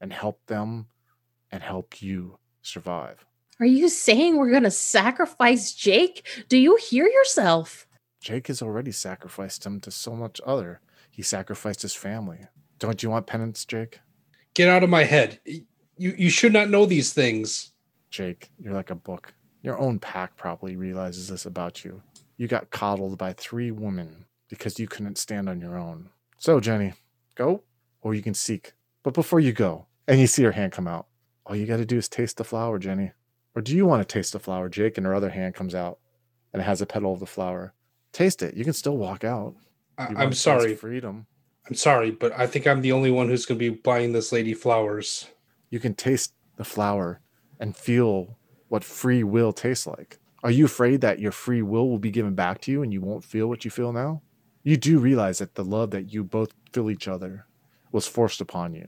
[0.00, 0.86] and help them
[1.50, 3.24] and help you survive.
[3.58, 6.26] Are you saying we're going to sacrifice Jake?
[6.48, 7.86] Do you hear yourself?
[8.20, 10.80] Jake has already sacrificed him to so much other.
[11.10, 12.40] He sacrificed his family.
[12.78, 14.00] Don't you want penance, Jake?
[14.52, 15.40] Get out of my head.
[15.44, 15.64] You
[15.96, 17.72] you should not know these things.
[18.10, 19.32] Jake, you're like a book.
[19.62, 22.02] Your own pack probably realizes this about you.
[22.36, 26.10] You got coddled by three women because you couldn't stand on your own.
[26.38, 26.92] So, Jenny,
[27.34, 27.62] go
[28.02, 28.72] or you can seek.
[29.02, 31.06] But before you go, and you see her hand come out,
[31.44, 33.12] all you got to do is taste the flower, Jenny.
[33.54, 34.96] Or do you want to taste the flower, Jake?
[34.96, 35.98] And her other hand comes out
[36.52, 37.72] and it has a petal of the flower.
[38.12, 38.54] Taste it.
[38.54, 39.54] You can still walk out.
[39.98, 40.74] I, You I'm want to taste sorry.
[40.74, 41.26] Freedom.
[41.68, 44.30] I'm sorry, but I think I'm the only one who's going to be buying this
[44.30, 45.28] lady flowers.
[45.70, 47.20] You can taste the flower
[47.58, 48.36] and feel
[48.68, 50.18] what free will tastes like.
[50.46, 53.00] Are you afraid that your free will will be given back to you and you
[53.00, 54.22] won't feel what you feel now?
[54.62, 57.46] You do realize that the love that you both feel each other
[57.90, 58.86] was forced upon you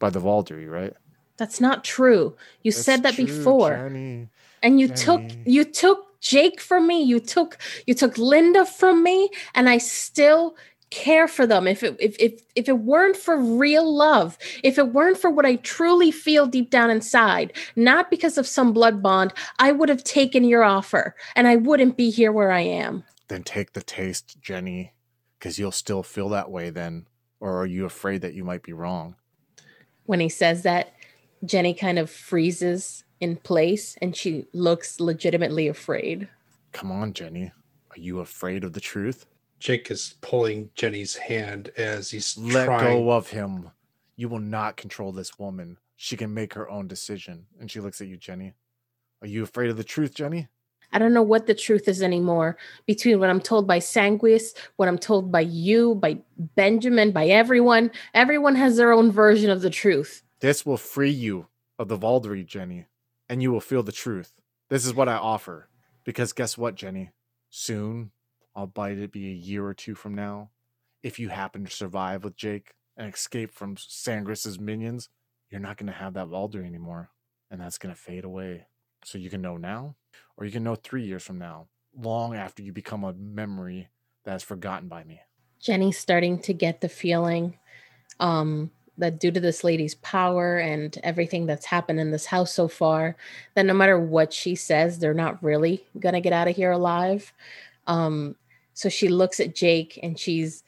[0.00, 0.94] by the Vaulderie, right?
[1.36, 2.34] That's not true.
[2.64, 3.76] You That's said that true, before.
[3.76, 4.30] Jenny.
[4.64, 7.04] and you took you took Jake from me.
[7.04, 10.56] You took you took Linda from me and I still
[10.90, 11.66] care for them.
[11.66, 15.46] If it if if if it weren't for real love, if it weren't for what
[15.46, 20.04] I truly feel deep down inside, not because of some blood bond, I would have
[20.04, 23.04] taken your offer and I wouldn't be here where I am.
[23.28, 24.92] Then take the taste, Jenny,
[25.38, 27.06] because you'll still feel that way then.
[27.40, 29.16] Or are you afraid that you might be wrong?
[30.04, 30.92] When he says that,
[31.44, 36.28] Jenny kind of freezes in place and she looks legitimately afraid.
[36.72, 37.52] Come on, Jenny.
[37.90, 39.26] Are you afraid of the truth?
[39.58, 42.84] Jake is pulling Jenny's hand as he's Let trying.
[42.84, 43.70] go of him.
[44.16, 45.78] You will not control this woman.
[45.96, 47.46] She can make her own decision.
[47.58, 48.54] And she looks at you, Jenny.
[49.22, 50.48] Are you afraid of the truth, Jenny?
[50.92, 54.88] I don't know what the truth is anymore between what I'm told by Sanguis, what
[54.88, 57.90] I'm told by you, by Benjamin, by everyone.
[58.14, 60.22] Everyone has their own version of the truth.
[60.40, 62.86] This will free you of the Vaulderie, Jenny,
[63.28, 64.32] and you will feel the truth.
[64.68, 65.68] This is what I offer.
[66.04, 67.10] Because guess what, Jenny?
[67.50, 68.12] Soon,
[68.56, 70.50] albeit it be a year or two from now,
[71.02, 75.08] if you happen to survive with Jake and escape from Sangris's minions,
[75.50, 77.10] you're not going to have that Vaulderie anymore.
[77.50, 78.66] And that's going to fade away.
[79.04, 79.94] So you can know now,
[80.36, 83.88] or you can know three years from now, long after you become a memory
[84.24, 85.20] that is forgotten by me.
[85.60, 87.56] Jenny's starting to get the feeling
[88.18, 92.66] um, that due to this lady's power and everything that's happened in this house so
[92.66, 93.16] far,
[93.54, 97.32] that no matter what she says, they're not really gonna get out of here alive.
[97.86, 98.34] Um,
[98.76, 100.62] so she looks at Jake and she's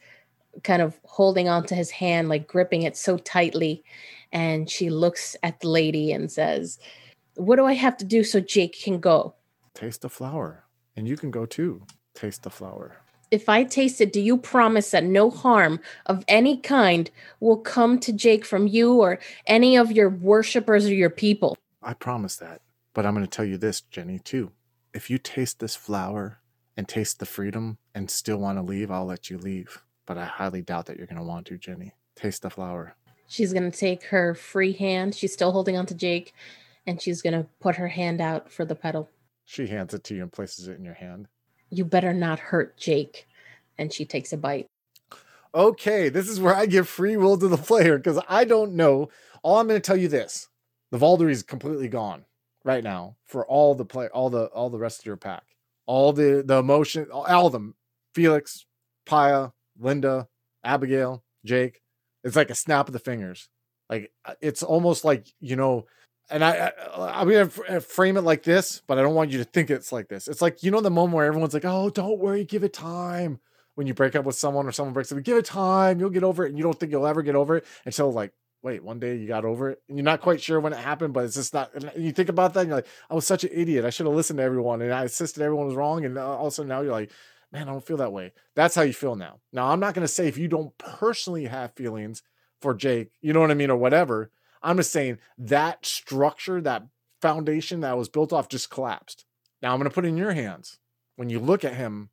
[0.63, 3.83] kind of holding onto his hand, like gripping it so tightly.
[4.31, 6.79] And she looks at the lady and says,
[7.35, 9.35] What do I have to do so Jake can go?
[9.75, 10.65] Taste the flower,
[10.97, 11.83] and you can go too.
[12.15, 12.97] Taste the flower.
[13.29, 17.99] if I taste it, do you promise that no harm of any kind will come
[17.99, 21.55] to Jake from you or any of your worshippers or your people?
[21.83, 22.61] I promise that.
[22.95, 24.51] But I'm going to tell you this, Jenny, too.
[24.95, 26.38] If you taste this flower
[26.79, 29.83] and taste the freedom and still want to leave, I'll let you leave.
[30.05, 31.91] But I highly doubt that you're going to want to, Jenny.
[32.15, 32.95] Taste the flower.
[33.27, 35.13] She's going to take her free hand.
[35.13, 36.33] She's still holding on to Jake
[36.87, 39.09] and she's going to put her hand out for the petal.
[39.43, 41.27] She hands it to you and places it in your hand.
[41.69, 43.27] You better not hurt Jake.
[43.77, 44.67] And she takes a bite.
[45.53, 49.09] Okay, this is where I give free will to the player because I don't know.
[49.43, 50.47] All I'm going to tell you this:
[50.91, 52.23] the Vaulderie is completely gone
[52.63, 55.43] right now for all the play, all the all the rest of your pack,
[55.89, 57.73] all the the emotion, all, of them.
[58.13, 58.67] Felix,
[59.07, 60.27] Paya, Linda,
[60.63, 61.81] Abigail, Jake.
[62.23, 63.49] It's like a snap of the fingers.
[63.89, 65.87] Like uh, it's almost like you know.
[66.29, 69.39] And I, I I'm gonna uh, frame it like this, but I don't want you
[69.39, 70.27] to think it's like this.
[70.27, 73.39] It's like you know the moment where everyone's like, "Oh, don't worry, give it time."
[73.75, 76.25] when you break up with someone or someone breaks up, give it time, you'll get
[76.25, 78.99] over it, and you don't think you'll ever get over it until like, wait, one
[78.99, 81.35] day you got over it, and you're not quite sure when it happened, but it's
[81.35, 81.71] just not.
[81.97, 83.85] You think about that, and you're like, I was such an idiot.
[83.85, 86.47] I should have listened to everyone, and I insisted everyone was wrong, and uh, all
[86.47, 87.11] of a sudden now you're like,
[87.51, 88.33] man, I don't feel that way.
[88.55, 89.39] That's how you feel now.
[89.51, 92.21] Now I'm not gonna say if you don't personally have feelings
[92.61, 94.31] for Jake, you know what I mean, or whatever.
[94.61, 96.83] I'm just saying that structure, that
[97.21, 99.25] foundation that was built off, just collapsed.
[99.61, 100.79] Now I'm gonna put it in your hands.
[101.15, 102.09] When you look at him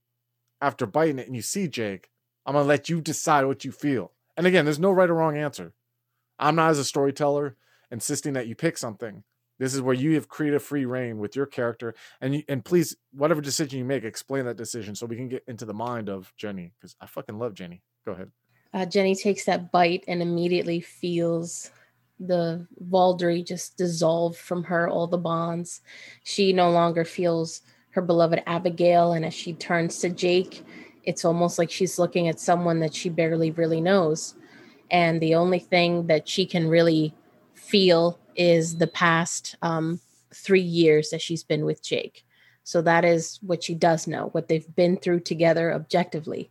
[0.60, 2.10] after biting it and you see Jake,
[2.44, 4.12] I'm gonna let you decide what you feel.
[4.36, 5.72] And again, there's no right or wrong answer.
[6.38, 7.56] I'm not as a storyteller
[7.90, 9.24] insisting that you pick something.
[9.58, 12.94] This is where you have creative free reign with your character, and you, and please,
[13.12, 16.32] whatever decision you make, explain that decision so we can get into the mind of
[16.36, 17.82] Jenny because I fucking love Jenny.
[18.04, 18.30] Go ahead.
[18.74, 21.70] Uh, Jenny takes that bite and immediately feels
[22.20, 25.80] the Vaulderie just dissolve from her, all the bonds.
[26.24, 29.12] She no longer feels her beloved Abigail.
[29.12, 30.64] And as she turns to Jake,
[31.04, 34.34] it's almost like she's looking at someone that she barely really knows.
[34.90, 37.14] And the only thing that she can really
[37.54, 40.00] feel is the past um,
[40.34, 42.24] three years that she's been with Jake.
[42.64, 46.50] So that is what she does know, what they've been through together objectively.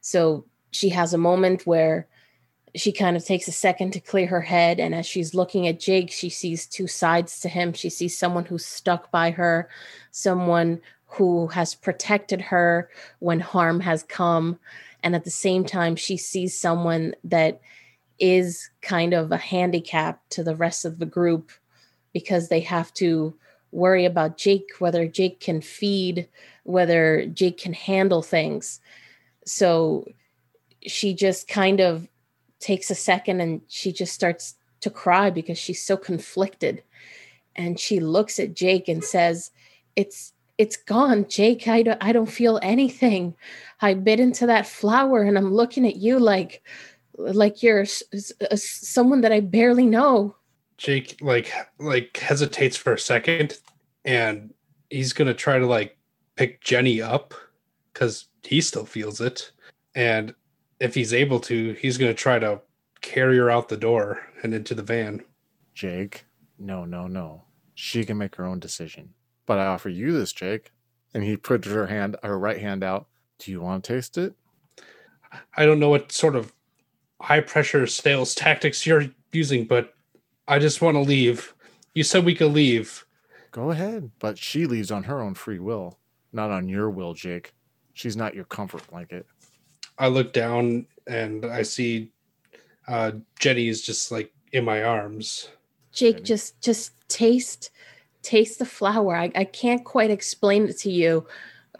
[0.00, 2.08] So she has a moment where
[2.74, 4.80] she kind of takes a second to clear her head.
[4.80, 7.72] And as she's looking at Jake, she sees two sides to him.
[7.72, 9.68] She sees someone who's stuck by her,
[10.10, 14.58] someone who has protected her when harm has come.
[15.04, 17.60] And at the same time, she sees someone that
[18.18, 21.52] is kind of a handicap to the rest of the group
[22.14, 23.36] because they have to
[23.70, 26.28] worry about Jake, whether Jake can feed,
[26.62, 28.80] whether Jake can handle things.
[29.44, 30.06] So
[30.86, 32.08] she just kind of
[32.60, 36.82] takes a second and she just starts to cry because she's so conflicted.
[37.56, 39.50] And she looks at Jake and says,
[39.96, 41.68] It's it's gone, Jake.
[41.68, 43.34] I don't I don't feel anything.
[43.80, 46.62] I bit into that flower and I'm looking at you like
[47.16, 50.36] like you're someone that I barely know.
[50.76, 53.58] Jake like like hesitates for a second
[54.04, 54.52] and
[54.90, 55.96] he's going to try to like
[56.36, 57.34] pick Jenny up
[57.94, 59.52] cuz he still feels it
[59.94, 60.34] and
[60.80, 62.60] if he's able to, he's going to try to
[63.00, 65.24] carry her out the door and into the van.
[65.74, 66.24] Jake,
[66.58, 67.44] no, no, no.
[67.74, 69.14] She can make her own decision.
[69.46, 70.72] But I offer you this, Jake.
[71.12, 73.06] And he put her hand, her right hand out.
[73.38, 74.34] Do you want to taste it?
[75.56, 76.52] I don't know what sort of
[77.20, 79.94] high pressure sales tactics you're using, but
[80.48, 81.54] I just want to leave.
[81.94, 83.04] You said we could leave.
[83.50, 84.10] Go ahead.
[84.18, 85.98] But she leaves on her own free will,
[86.32, 87.54] not on your will, Jake.
[87.92, 89.26] She's not your comfort blanket.
[89.98, 92.10] I look down and I see
[92.88, 95.48] uh Jenny is just like in my arms.
[95.92, 97.70] Jake, just just taste
[98.24, 99.16] taste the flower.
[99.16, 101.26] I, I can't quite explain it to you.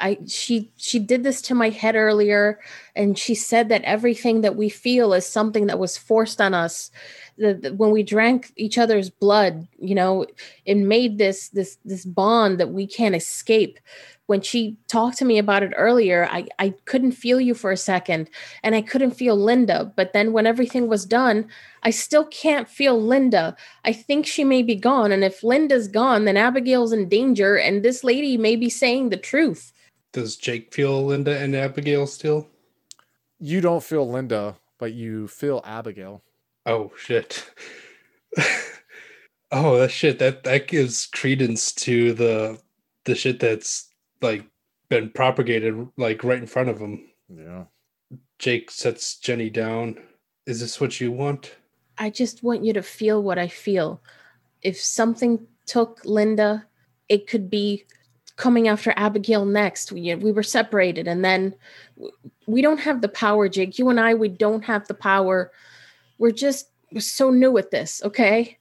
[0.01, 2.61] I she she did this to my head earlier
[2.97, 6.91] and she said that everything that we feel is something that was forced on us.
[7.37, 10.27] The, when we drank each other's blood, you know,
[10.65, 13.79] it made this this this bond that we can't escape
[14.27, 17.77] when she talked to me about it earlier, I, I couldn't feel you for a
[17.77, 18.31] second
[18.63, 19.93] and I couldn't feel Linda.
[19.97, 21.49] But then when everything was done,
[21.83, 23.55] I still can't feel Linda.
[23.85, 25.13] I think she may be gone.
[25.13, 29.19] And if Linda's gone, then Abigail's in danger and this lady may be saying the
[29.19, 29.73] truth.
[30.13, 32.49] Does Jake feel Linda and Abigail still?
[33.45, 36.23] You don't feel Linda, but you feel Abigail.
[36.65, 37.45] Oh, shit.
[39.53, 40.19] oh, that shit.
[40.19, 42.59] That, that gives credence to the
[43.05, 43.91] the shit that's
[44.23, 44.47] like
[44.89, 47.11] been propagated like right in front of him.
[47.29, 47.65] Yeah.
[48.39, 49.99] Jake sets Jenny down.
[50.47, 51.55] Is this what you want?
[51.99, 54.01] I just want you to feel what I feel.
[54.63, 56.65] If something took Linda,
[57.11, 57.85] it could be
[58.37, 59.93] coming after Abigail next.
[59.93, 61.55] We, we were separated, and then
[62.47, 63.79] we don't have the power, Jake.
[63.79, 65.53] You and I, we don't have the power.
[66.19, 68.57] We're just we're so new at this, okay?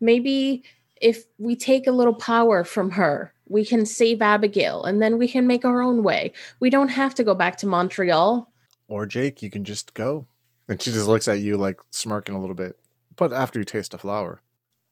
[0.00, 0.62] Maybe
[1.00, 5.28] if we take a little power from her, we can save Abigail and then we
[5.28, 6.32] can make our own way.
[6.60, 8.50] We don't have to go back to Montreal.
[8.88, 10.26] Or Jake, you can just go.
[10.68, 12.78] And she just looks at you like smirking a little bit.
[13.16, 14.40] But after you taste the flower.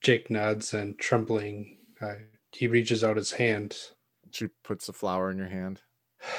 [0.01, 2.15] Jake nods and trembling, uh,
[2.53, 3.77] he reaches out his hand.
[4.31, 5.83] She puts the flower in your hand.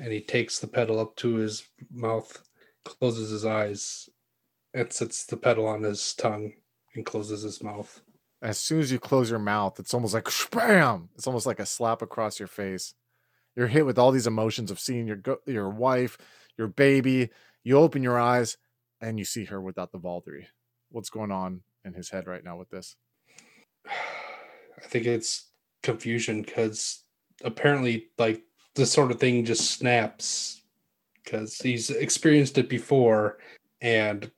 [0.00, 2.44] And he takes the petal up to his mouth,
[2.84, 4.08] closes his eyes,
[4.72, 6.52] and sets the petal on his tongue
[6.94, 8.00] and closes his mouth
[8.40, 11.08] as soon as you close your mouth, it's almost like bam.
[11.14, 12.94] It's almost like a slap across your face.
[13.56, 16.16] You're hit with all these emotions of seeing your go- your wife,
[16.56, 17.30] your baby.
[17.64, 18.56] You open your eyes
[19.00, 20.46] and you see her without the Vaulderie.
[20.90, 22.96] What's going on in his head right now with this?
[23.86, 25.47] I think it's
[25.82, 27.04] confusion because
[27.44, 28.42] apparently, like
[28.74, 30.62] this sort of thing just snaps
[31.22, 33.38] because he's experienced it before,
[33.80, 34.30] and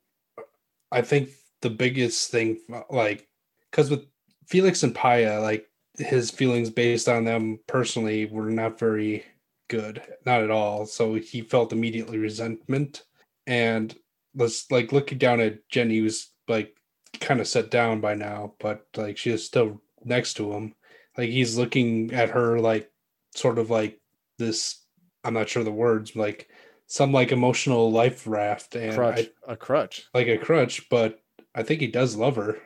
[0.92, 1.31] I think
[1.62, 2.59] the biggest thing,
[2.90, 3.29] like
[3.70, 4.07] because with
[4.46, 5.66] Felix and Paya, like
[5.98, 9.24] his feelings based on them personally were not very
[9.68, 10.86] good, not at all.
[10.86, 13.05] So he felt immediately resentment
[13.47, 13.95] and
[14.34, 16.76] was like looking down at Jenny, who's like
[17.20, 20.74] kind of set down by now, but like she is still next to him.
[21.17, 22.91] Like he's looking at her like
[23.35, 24.01] sort of like
[24.39, 24.85] this.
[25.25, 26.49] I'm not sure the words, like
[26.87, 30.89] some like emotional life raft and crutch, I, a crutch, like a crutch.
[30.89, 31.21] But
[31.55, 32.59] I think he does love her.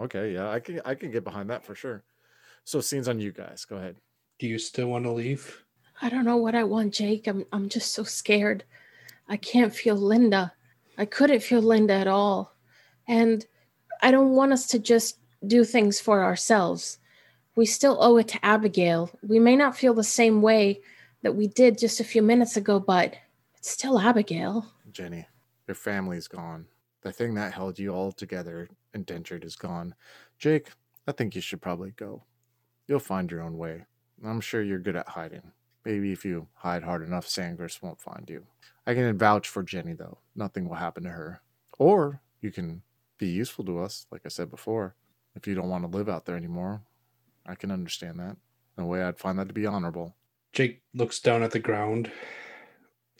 [0.00, 2.04] Okay, yeah, I can I can get behind that for sure.
[2.64, 3.64] So scenes on you guys.
[3.64, 3.96] Go ahead.
[4.38, 5.64] Do you still want to leave?
[6.00, 7.26] I don't know what I want, Jake.
[7.26, 8.64] I'm I'm just so scared.
[9.28, 10.52] I can't feel Linda.
[10.98, 12.54] I couldn't feel Linda at all.
[13.08, 13.44] And
[14.02, 16.98] I don't want us to just do things for ourselves.
[17.54, 19.10] We still owe it to Abigail.
[19.22, 20.80] We may not feel the same way
[21.22, 23.14] that we did just a few minutes ago, but
[23.56, 24.66] it's still Abigail.
[24.90, 25.26] Jenny,
[25.66, 26.66] your family's gone.
[27.02, 29.94] The thing that held you all together, indentured, is gone.
[30.38, 30.68] Jake,
[31.06, 32.22] I think you should probably go.
[32.88, 33.84] You'll find your own way.
[34.24, 35.52] I'm sure you're good at hiding.
[35.84, 38.46] Maybe if you hide hard enough, Sangris won't find you.
[38.86, 40.18] I can vouch for Jenny, though.
[40.36, 41.42] Nothing will happen to her.
[41.78, 42.82] Or you can
[43.18, 44.94] be useful to us, like I said before.
[45.34, 46.82] If you don't want to live out there anymore,
[47.46, 48.36] I can understand that.
[48.78, 50.16] A way, I'd find that to be honorable.
[50.52, 52.10] Jake looks down at the ground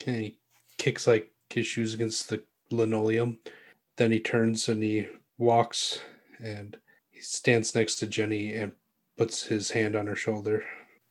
[0.05, 0.37] and he
[0.77, 3.39] kicks like his shoes against the linoleum.
[3.97, 5.07] Then he turns and he
[5.37, 5.99] walks
[6.43, 6.77] and
[7.11, 8.71] he stands next to Jenny and
[9.17, 10.63] puts his hand on her shoulder.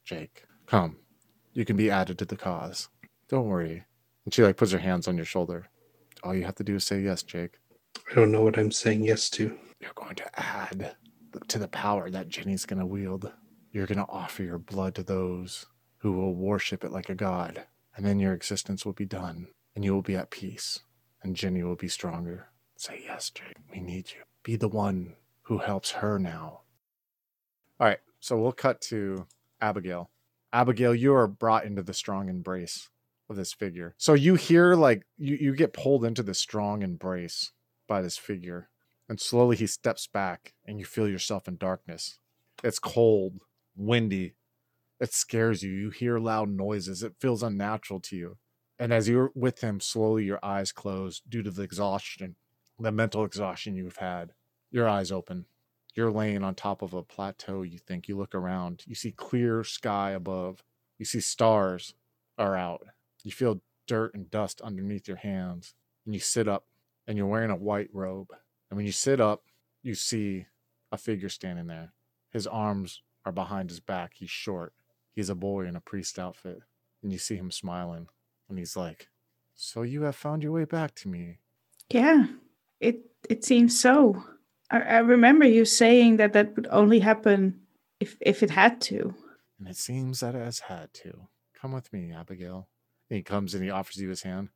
[0.05, 0.97] Jake, come.
[1.53, 2.89] You can be added to the cause.
[3.29, 3.85] Don't worry.
[4.25, 5.69] And she like puts her hands on your shoulder.
[6.23, 7.59] All you have to do is say yes, Jake.
[8.11, 9.59] I don't know what I'm saying yes to.
[9.81, 10.97] You're going to add
[11.49, 13.33] to the power that Jenny's going to wield.
[13.71, 15.67] You're going to offer your blood to those
[15.99, 17.65] who will worship it like a god.
[17.97, 20.81] And then your existence will be done, and you will be at peace,
[21.23, 22.49] and Jenny will be stronger.
[22.77, 23.57] Say yes, Jake.
[23.71, 24.23] We need you.
[24.43, 26.63] Be the one who helps her now.
[27.79, 29.27] All right, so we'll cut to
[29.61, 30.11] Abigail.
[30.53, 32.89] Abigail, you are brought into the strong embrace
[33.29, 33.95] of this figure.
[33.99, 37.53] So you hear like you, you get pulled into the strong embrace
[37.89, 38.69] by this figure.
[39.13, 42.19] And slowly he steps back and you feel yourself in darkness.
[42.65, 43.41] It's cold,
[43.77, 44.37] windy.
[45.01, 45.71] It scares you.
[45.71, 47.03] You hear loud noises.
[47.03, 48.39] It feels unnatural to you.
[48.79, 52.37] And as you're with him, slowly your eyes close due to the exhaustion,
[52.79, 54.33] the mental exhaustion you've had.
[54.71, 55.45] Your eyes open.
[55.95, 58.09] You're laying on top of a plateau, you think.
[58.09, 58.83] You look around.
[58.87, 60.65] You see clear sky above.
[60.99, 61.93] You see stars
[62.39, 62.87] are out.
[63.25, 65.75] You feel dirt and dust underneath your hands.
[66.07, 66.65] And you sit up
[67.07, 68.29] and you're wearing a white robe.
[68.73, 69.43] And when you sit up,
[69.83, 70.47] you see
[70.91, 71.93] a figure standing there.
[72.31, 74.15] His arms are behind his back.
[74.15, 74.73] He's short.
[75.15, 76.61] He's a boy in a priest outfit.
[77.03, 78.07] And you see him smiling.
[78.49, 79.09] And he's like,
[79.55, 81.37] So you have found your way back to me.
[81.91, 82.29] Yeah,
[82.81, 84.25] it it seems so.
[84.71, 87.61] I, I remember you saying that that would only happen
[88.01, 89.15] if if it had to.
[89.59, 91.29] And it seems that it has had to.
[91.61, 92.69] Come with me, Abigail.
[93.11, 94.49] And he comes and he offers you his hand.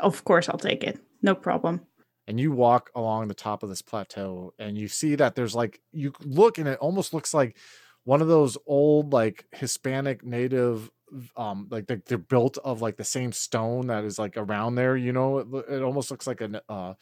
[0.00, 0.98] Of course, I'll take it.
[1.22, 1.82] No problem.
[2.30, 5.80] And you walk along the top of this plateau and you see that there's like,
[5.90, 7.56] you look and it almost looks like
[8.04, 10.92] one of those old, like Hispanic native,
[11.36, 14.96] um, like they're, they're built of like the same stone that is like around there.
[14.96, 16.94] You know, it, it almost looks like an, uh,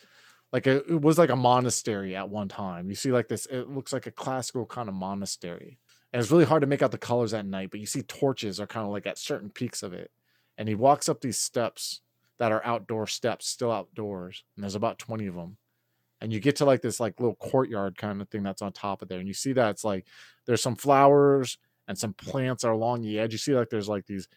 [0.51, 2.89] like a, it was like a monastery at one time.
[2.89, 5.79] You see like this, it looks like a classical kind of monastery.
[6.11, 8.59] And it's really hard to make out the colors at night, but you see torches
[8.61, 10.11] are kind of like at certain peaks of it.
[10.57, 12.01] And he walks up these steps
[12.39, 14.45] that are outdoor steps, still outdoors.
[14.57, 15.57] And there's about 20 of them.
[16.21, 19.03] And you get to like this like little courtyard kind of thing that's on top
[19.03, 19.19] of there.
[19.19, 20.07] And you see that it's like
[20.47, 23.33] there's some flowers and some plants are along the edge.
[23.33, 24.29] You see like there's like these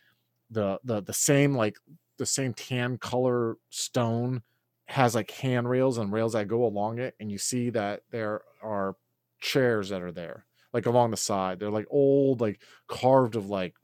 [0.50, 1.78] the the the same like
[2.18, 4.44] the same tan color stone
[4.86, 7.16] has like handrails and rails that go along it.
[7.20, 8.96] And you see that there are
[9.40, 11.60] chairs that are there, like along the side.
[11.60, 13.76] They're like old, like carved of like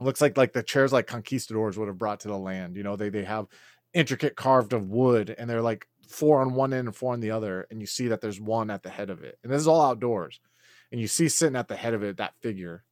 [0.00, 2.76] looks like like the chairs like conquistadors would have brought to the land.
[2.76, 3.46] You know, they they have
[3.92, 7.30] intricate carved of wood and they're like four on one end and four on the
[7.30, 7.66] other.
[7.70, 9.38] And you see that there's one at the head of it.
[9.42, 10.40] And this is all outdoors.
[10.90, 12.84] And you see sitting at the head of it that figure,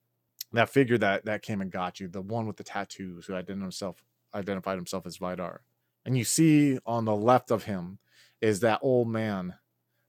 [0.52, 3.62] that figure that that came and got you, the one with the tattoos who identified
[3.62, 4.02] himself
[4.34, 5.62] identified himself as Vidar.
[6.04, 7.98] And you see on the left of him
[8.40, 9.54] is that old man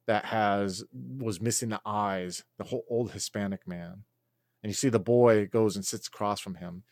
[0.06, 4.04] that has was missing the eyes, the whole old Hispanic man.
[4.68, 6.84] And you see the boy goes and sits across from him.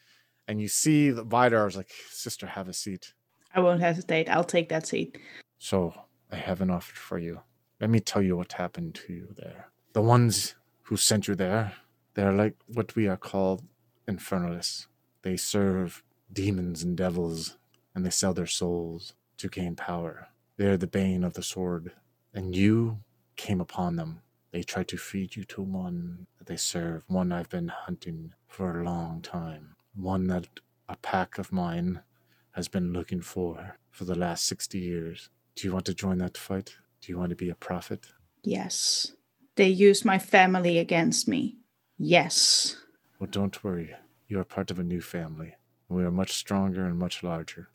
[0.47, 3.13] And you see Vidar is like, Sister, have a seat.
[3.53, 4.29] I won't hesitate.
[4.29, 5.17] I'll take that seat.
[5.59, 5.93] So
[6.31, 7.41] I have an offer for you.
[7.81, 9.71] Let me tell you what happened to you there.
[9.91, 11.73] The ones who sent you there,
[12.13, 13.61] they're like what we are called
[14.07, 14.87] infernalists.
[15.23, 16.01] They serve
[16.31, 17.57] demons and devils,
[17.93, 20.29] and they sell their souls to gain power.
[20.55, 21.91] They're the bane of the sword.
[22.33, 22.99] And you
[23.35, 24.21] came upon them.
[24.55, 28.79] They try to feed you to one that they serve, one I've been hunting for
[28.79, 30.47] a long time, one that
[30.87, 32.03] a pack of mine
[32.51, 35.29] has been looking for for the last 60 years.
[35.57, 36.77] Do you want to join that fight?
[37.01, 38.13] Do you want to be a prophet?
[38.43, 39.11] Yes.
[39.57, 41.57] They used my family against me.
[41.97, 42.77] Yes.
[43.19, 43.93] Well, don't worry.
[44.29, 45.55] You are part of a new family.
[45.89, 47.67] We are much stronger and much larger.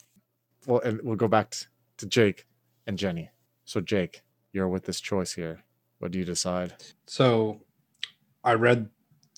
[0.66, 1.54] Well, and we'll go back
[1.98, 2.46] to Jake
[2.86, 3.28] and Jenny.
[3.66, 5.62] So, Jake, you're with this choice here.
[6.00, 6.74] What do you decide?
[7.06, 7.60] So
[8.42, 8.88] I read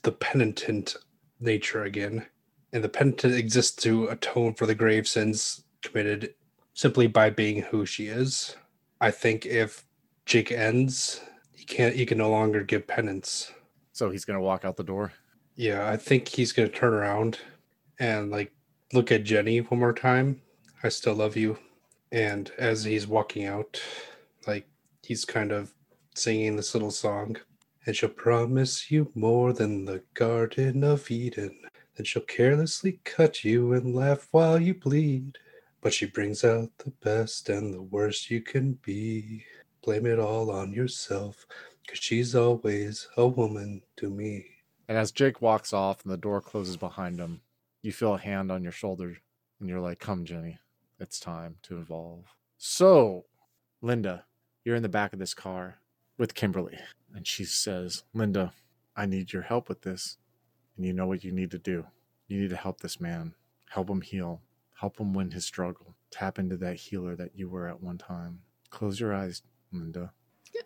[0.05, 0.97] the penitent
[1.41, 2.27] nature again,
[2.73, 6.35] and the penitent exists to atone for the grave sins committed
[6.75, 8.57] simply by being who she is.
[9.01, 9.85] I think if
[10.25, 11.21] Jake ends,
[11.53, 13.53] he can't he can no longer give penance.
[13.93, 15.13] So he's gonna walk out the door.
[15.57, 17.41] Yeah, I think he's gonna turn around
[17.99, 18.53] and like
[18.93, 20.41] look at Jenny one more time.
[20.85, 21.59] I still love you.
[22.13, 23.83] And as he's walking out,
[24.47, 24.69] like
[25.03, 25.75] he's kind of
[26.15, 27.37] singing this little song.
[27.85, 31.59] And she'll promise you more than the Garden of Eden.
[31.97, 35.39] Then she'll carelessly cut you and laugh while you bleed.
[35.81, 39.45] But she brings out the best and the worst you can be.
[39.83, 41.45] Blame it all on yourself,
[41.83, 44.47] because she's always a woman to me.
[44.89, 47.41] And as Jake walks off and the door closes behind him,
[47.83, 49.17] you feel a hand on your shoulder
[49.59, 50.59] and you're like, Come, Jenny,
[51.01, 52.27] it's time to evolve.
[52.59, 53.25] So,
[53.81, 54.25] Linda,
[54.65, 55.79] you're in the back of this car
[56.19, 56.79] with Kimberly.
[57.15, 58.53] And she says, Linda,
[58.97, 60.19] I need your help with this.
[60.77, 61.87] And you know what you need to do.
[62.29, 63.35] You need to help this man,
[63.71, 64.41] help him heal,
[64.81, 65.95] help him win his struggle.
[66.11, 68.41] Tap into that healer that you were at one time.
[68.71, 69.43] Close your eyes,
[69.73, 70.13] Linda.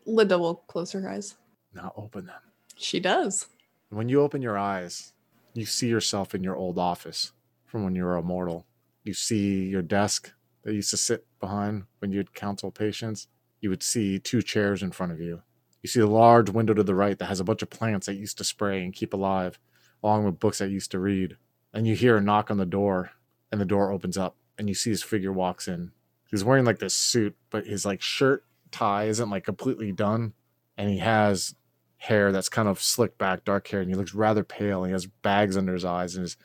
[0.04, 1.36] Linda will close her eyes.
[1.74, 2.40] Now open them.
[2.76, 3.46] She does.
[3.90, 5.12] When you open your eyes,
[5.54, 7.32] you see yourself in your old office
[7.64, 8.66] from when you were a mortal.
[9.04, 10.32] You see your desk
[10.62, 13.28] that you used to sit behind when you'd counsel patients.
[13.60, 15.42] You would see two chairs in front of you.
[15.82, 18.14] You see a large window to the right that has a bunch of plants that
[18.14, 19.58] used to spray and keep alive,
[20.02, 21.36] along with books that used to read.
[21.72, 23.12] And you hear a knock on the door,
[23.52, 25.92] and the door opens up, and you see his figure walks in.
[26.30, 30.32] He's wearing like this suit, but his like shirt tie isn't like completely done,
[30.76, 31.54] and he has
[31.98, 34.82] hair that's kind of slicked back, dark hair, and he looks rather pale.
[34.82, 36.36] And he has bags under his eyes, and his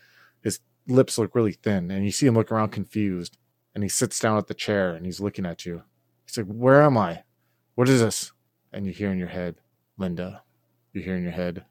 [0.44, 1.90] his lips look really thin.
[1.92, 3.38] And you see him look around confused,
[3.74, 5.84] and he sits down at the chair and he's looking at you.
[6.32, 7.24] He's like, "Where am I?
[7.76, 8.32] What is this?"
[8.72, 9.58] And you hear in your head,
[9.98, 10.44] "Linda."
[10.94, 11.66] You hear in your head,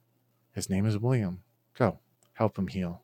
[0.53, 1.45] "His name is William.
[1.73, 2.01] Go,
[2.35, 3.03] help him heal."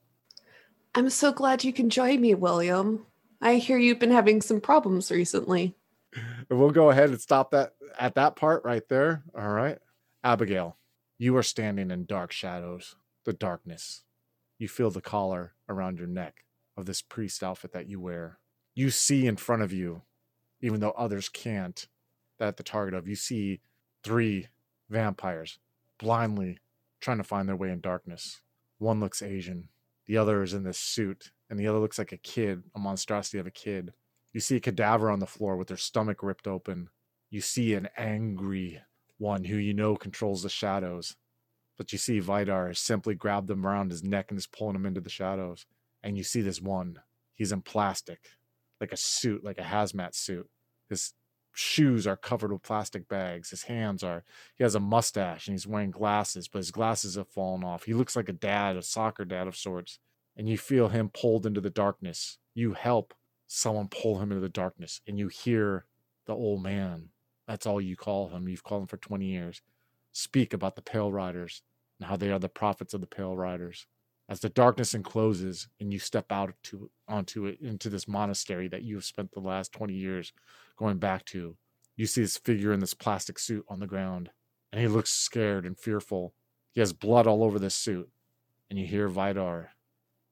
[0.94, 3.06] I'm so glad you can join me, William.
[3.40, 5.74] I hear you've been having some problems recently.
[6.50, 9.24] We'll go ahead and stop that at that part right there.
[9.34, 9.78] All right.
[10.22, 10.76] Abigail,
[11.16, 14.04] you are standing in dark shadows, the darkness.
[14.58, 16.44] You feel the collar around your neck
[16.76, 18.40] of this priest outfit that you wear.
[18.74, 20.02] You see in front of you,
[20.60, 21.86] even though others can't,
[22.38, 23.60] that the target of you see
[24.02, 24.48] three
[24.88, 25.58] vampires
[25.98, 26.58] blindly
[27.00, 28.40] trying to find their way in darkness.
[28.78, 29.68] One looks Asian,
[30.06, 33.38] the other is in this suit, and the other looks like a kid, a monstrosity
[33.38, 33.92] of a kid.
[34.32, 36.90] You see a cadaver on the floor with their stomach ripped open.
[37.30, 38.80] You see an angry
[39.18, 41.16] one who you know controls the shadows.
[41.76, 44.86] But you see Vidar has simply grabbed them around his neck and is pulling him
[44.86, 45.66] into the shadows.
[46.02, 47.00] And you see this one.
[47.34, 48.20] He's in plastic,
[48.80, 50.48] like a suit, like a hazmat suit.
[50.88, 51.14] His
[51.52, 53.50] shoes are covered with plastic bags.
[53.50, 54.24] His hands are,
[54.54, 57.84] he has a mustache and he's wearing glasses, but his glasses have fallen off.
[57.84, 59.98] He looks like a dad, a soccer dad of sorts.
[60.36, 62.38] And you feel him pulled into the darkness.
[62.54, 63.14] You help
[63.46, 65.86] someone pull him into the darkness and you hear
[66.26, 67.10] the old man
[67.46, 69.62] that's all you call him you've called him for 20 years
[70.12, 71.62] speak about the pale riders
[71.98, 73.86] and how they are the prophets of the pale riders
[74.28, 78.82] as the darkness encloses and you step out to onto it into this monastery that
[78.82, 80.32] you have spent the last 20 years
[80.76, 81.56] going back to
[81.96, 84.30] you see this figure in this plastic suit on the ground
[84.72, 86.34] and he looks scared and fearful
[86.72, 88.08] he has blood all over this suit
[88.68, 89.70] and you hear vidar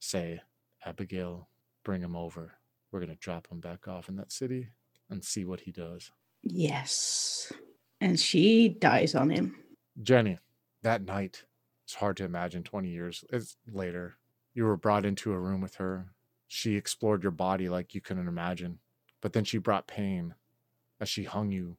[0.01, 0.41] say
[0.85, 1.49] abigail
[1.85, 2.55] bring him over
[2.95, 4.69] we're going to drop him back off in that city
[5.11, 6.13] and see what he does.
[6.43, 7.53] Yes.
[8.01, 9.57] And she dies on him.
[10.01, 10.39] Jenny,
[10.83, 11.43] that night,
[11.85, 13.25] it's hard to imagine 20 years
[13.71, 14.17] later.
[14.55, 16.15] You were brought into a room with her.
[16.49, 18.79] She explored your body like you couldn't imagine,
[19.21, 20.35] but then she brought pain
[21.01, 21.77] as she hung you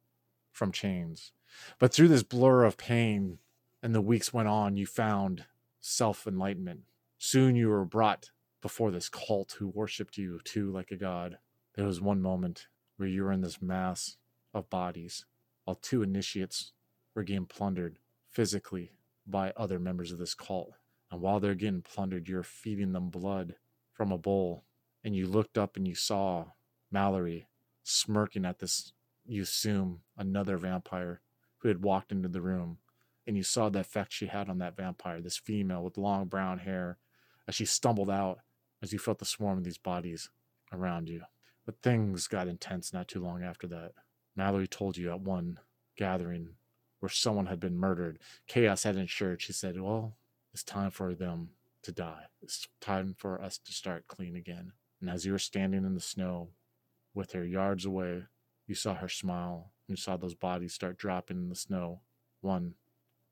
[0.52, 1.32] from chains.
[1.80, 3.40] But through this blur of pain
[3.82, 5.46] and the weeks went on, you found
[5.80, 6.82] self enlightenment.
[7.18, 8.30] Soon you were brought
[8.62, 11.38] before this cult who worshipped you too like a god.
[11.76, 14.18] There was one moment where you were in this mass
[14.54, 15.26] of bodies,
[15.64, 16.74] while two initiates
[17.16, 17.98] were being plundered
[18.30, 18.92] physically
[19.26, 20.74] by other members of this cult.
[21.12, 23.56] And while they're getting plundered, you're feeding them blood
[23.94, 24.64] from a bowl.
[25.04, 26.46] And you looked up and you saw
[26.92, 27.48] Mallory
[27.84, 28.94] smirking at this,
[29.26, 31.22] you assume, another vampire
[31.60, 32.80] who had walked into the room.
[33.28, 36.60] And you saw the effect she had on that vampire, this female with long brown
[36.60, 36.98] hair,
[37.48, 38.40] as she stumbled out
[38.82, 40.30] as you felt the swarm of these bodies
[40.72, 41.22] around you.
[41.66, 43.94] But things got intense not too long after that.
[44.36, 45.60] Mallory told you at one
[45.98, 46.50] gathering
[47.06, 50.18] where someone had been murdered, Chaos had ensured, she said, Well,
[50.56, 51.50] it's time for them
[51.84, 52.24] to die.
[52.42, 54.72] It's time for us to start clean again.
[55.00, 56.50] And as you were standing in the snow
[57.14, 58.24] with her yards away,
[58.66, 59.72] you saw her smile.
[59.88, 62.00] You saw those bodies start dropping in the snow,
[62.42, 62.74] one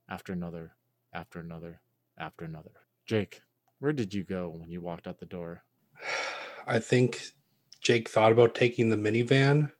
[0.07, 0.73] after another,
[1.11, 1.81] after another,
[2.15, 2.73] after another.
[3.07, 3.41] Jake,
[3.79, 5.63] where did you go when you walked out the door?
[6.67, 7.23] I think
[7.81, 9.71] Jake thought about taking the minivan,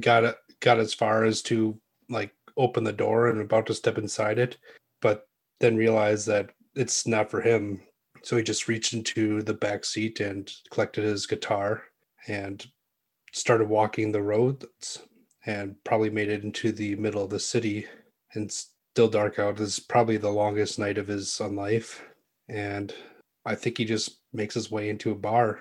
[0.00, 1.78] got got as far as to
[2.08, 4.56] like open the door and about to step inside it,
[5.00, 5.28] but
[5.60, 7.80] then realized that it's not for him.
[8.22, 11.84] So he just reached into the back seat and collected his guitar
[12.28, 12.66] and
[13.32, 14.98] started walking the roads
[15.44, 17.86] and probably made it into the middle of the city
[18.34, 19.56] and still dark out.
[19.56, 22.02] This is probably the longest night of his life.
[22.48, 22.92] And
[23.44, 25.60] I think he just makes his way into a bar.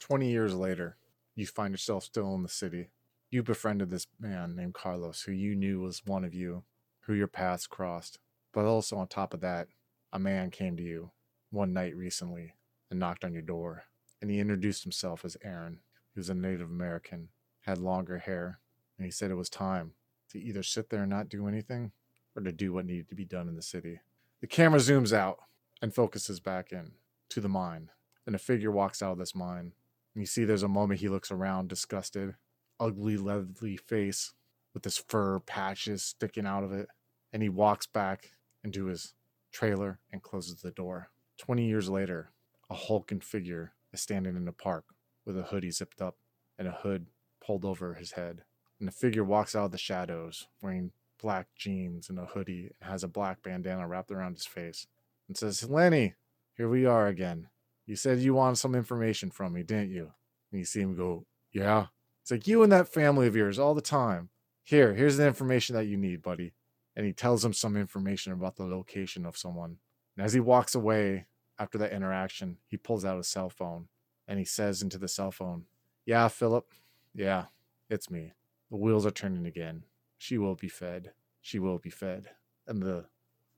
[0.00, 0.96] 20 years later,
[1.34, 2.88] you find yourself still in the city.
[3.30, 6.62] You befriended this man named Carlos, who you knew was one of you,
[7.00, 8.18] who your paths crossed.
[8.52, 9.68] But also, on top of that,
[10.12, 11.10] a man came to you
[11.50, 12.54] one night recently
[12.90, 13.84] and knocked on your door.
[14.22, 15.80] And he introduced himself as Aaron.
[16.14, 17.28] He was a Native American,
[17.62, 18.60] had longer hair,
[18.96, 19.92] and he said it was time
[20.30, 21.92] to either sit there and not do anything
[22.34, 24.00] or to do what needed to be done in the city.
[24.40, 25.38] The camera zooms out
[25.82, 26.92] and focuses back in
[27.30, 27.90] to the mine.
[28.24, 29.72] And a figure walks out of this mine.
[30.14, 32.34] And you see there's a moment he looks around, disgusted,
[32.78, 34.32] ugly, leathery face
[34.74, 36.88] with his fur patches sticking out of it.
[37.32, 38.30] And he walks back
[38.64, 39.14] into his
[39.52, 41.10] trailer and closes the door.
[41.38, 42.30] 20 years later,
[42.70, 44.84] a hulking figure is standing in the park
[45.24, 46.16] with a hoodie zipped up
[46.58, 47.06] and a hood
[47.44, 48.42] pulled over his head.
[48.78, 52.90] And the figure walks out of the shadows wearing black jeans and a hoodie and
[52.90, 54.86] has a black bandana wrapped around his face
[55.28, 56.14] and says, Lenny,
[56.56, 57.48] here we are again.
[57.86, 60.12] You said you wanted some information from me, didn't you?
[60.50, 61.86] And you see him go, Yeah.
[62.26, 64.30] It's like you and that family of yours all the time.
[64.64, 66.54] Here, here's the information that you need, buddy.
[66.96, 69.76] And he tells him some information about the location of someone.
[70.16, 73.86] And as he walks away after that interaction, he pulls out his cell phone
[74.26, 75.66] and he says into the cell phone,
[76.04, 76.66] Yeah, Philip.
[77.14, 77.44] Yeah,
[77.88, 78.32] it's me.
[78.72, 79.84] The wheels are turning again.
[80.18, 81.12] She will be fed.
[81.40, 82.30] She will be fed.
[82.66, 83.04] And the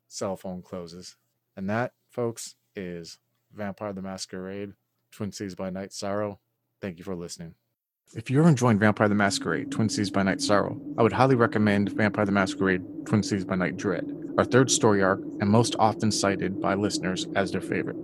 [0.09, 1.16] cell phone closes.
[1.57, 3.19] And that, folks, is
[3.51, 4.75] Vampire the Masquerade,
[5.11, 6.39] Twin Cities by Night Sorrow.
[6.83, 7.55] Thank you for listening.
[8.15, 11.93] If you're enjoying Vampire the Masquerade, Twin Cities by Night Sorrow, I would highly recommend
[11.93, 16.11] Vampire the Masquerade, Twin Cities by Night Dread, our third story arc and most often
[16.11, 17.97] cited by listeners as their favorite.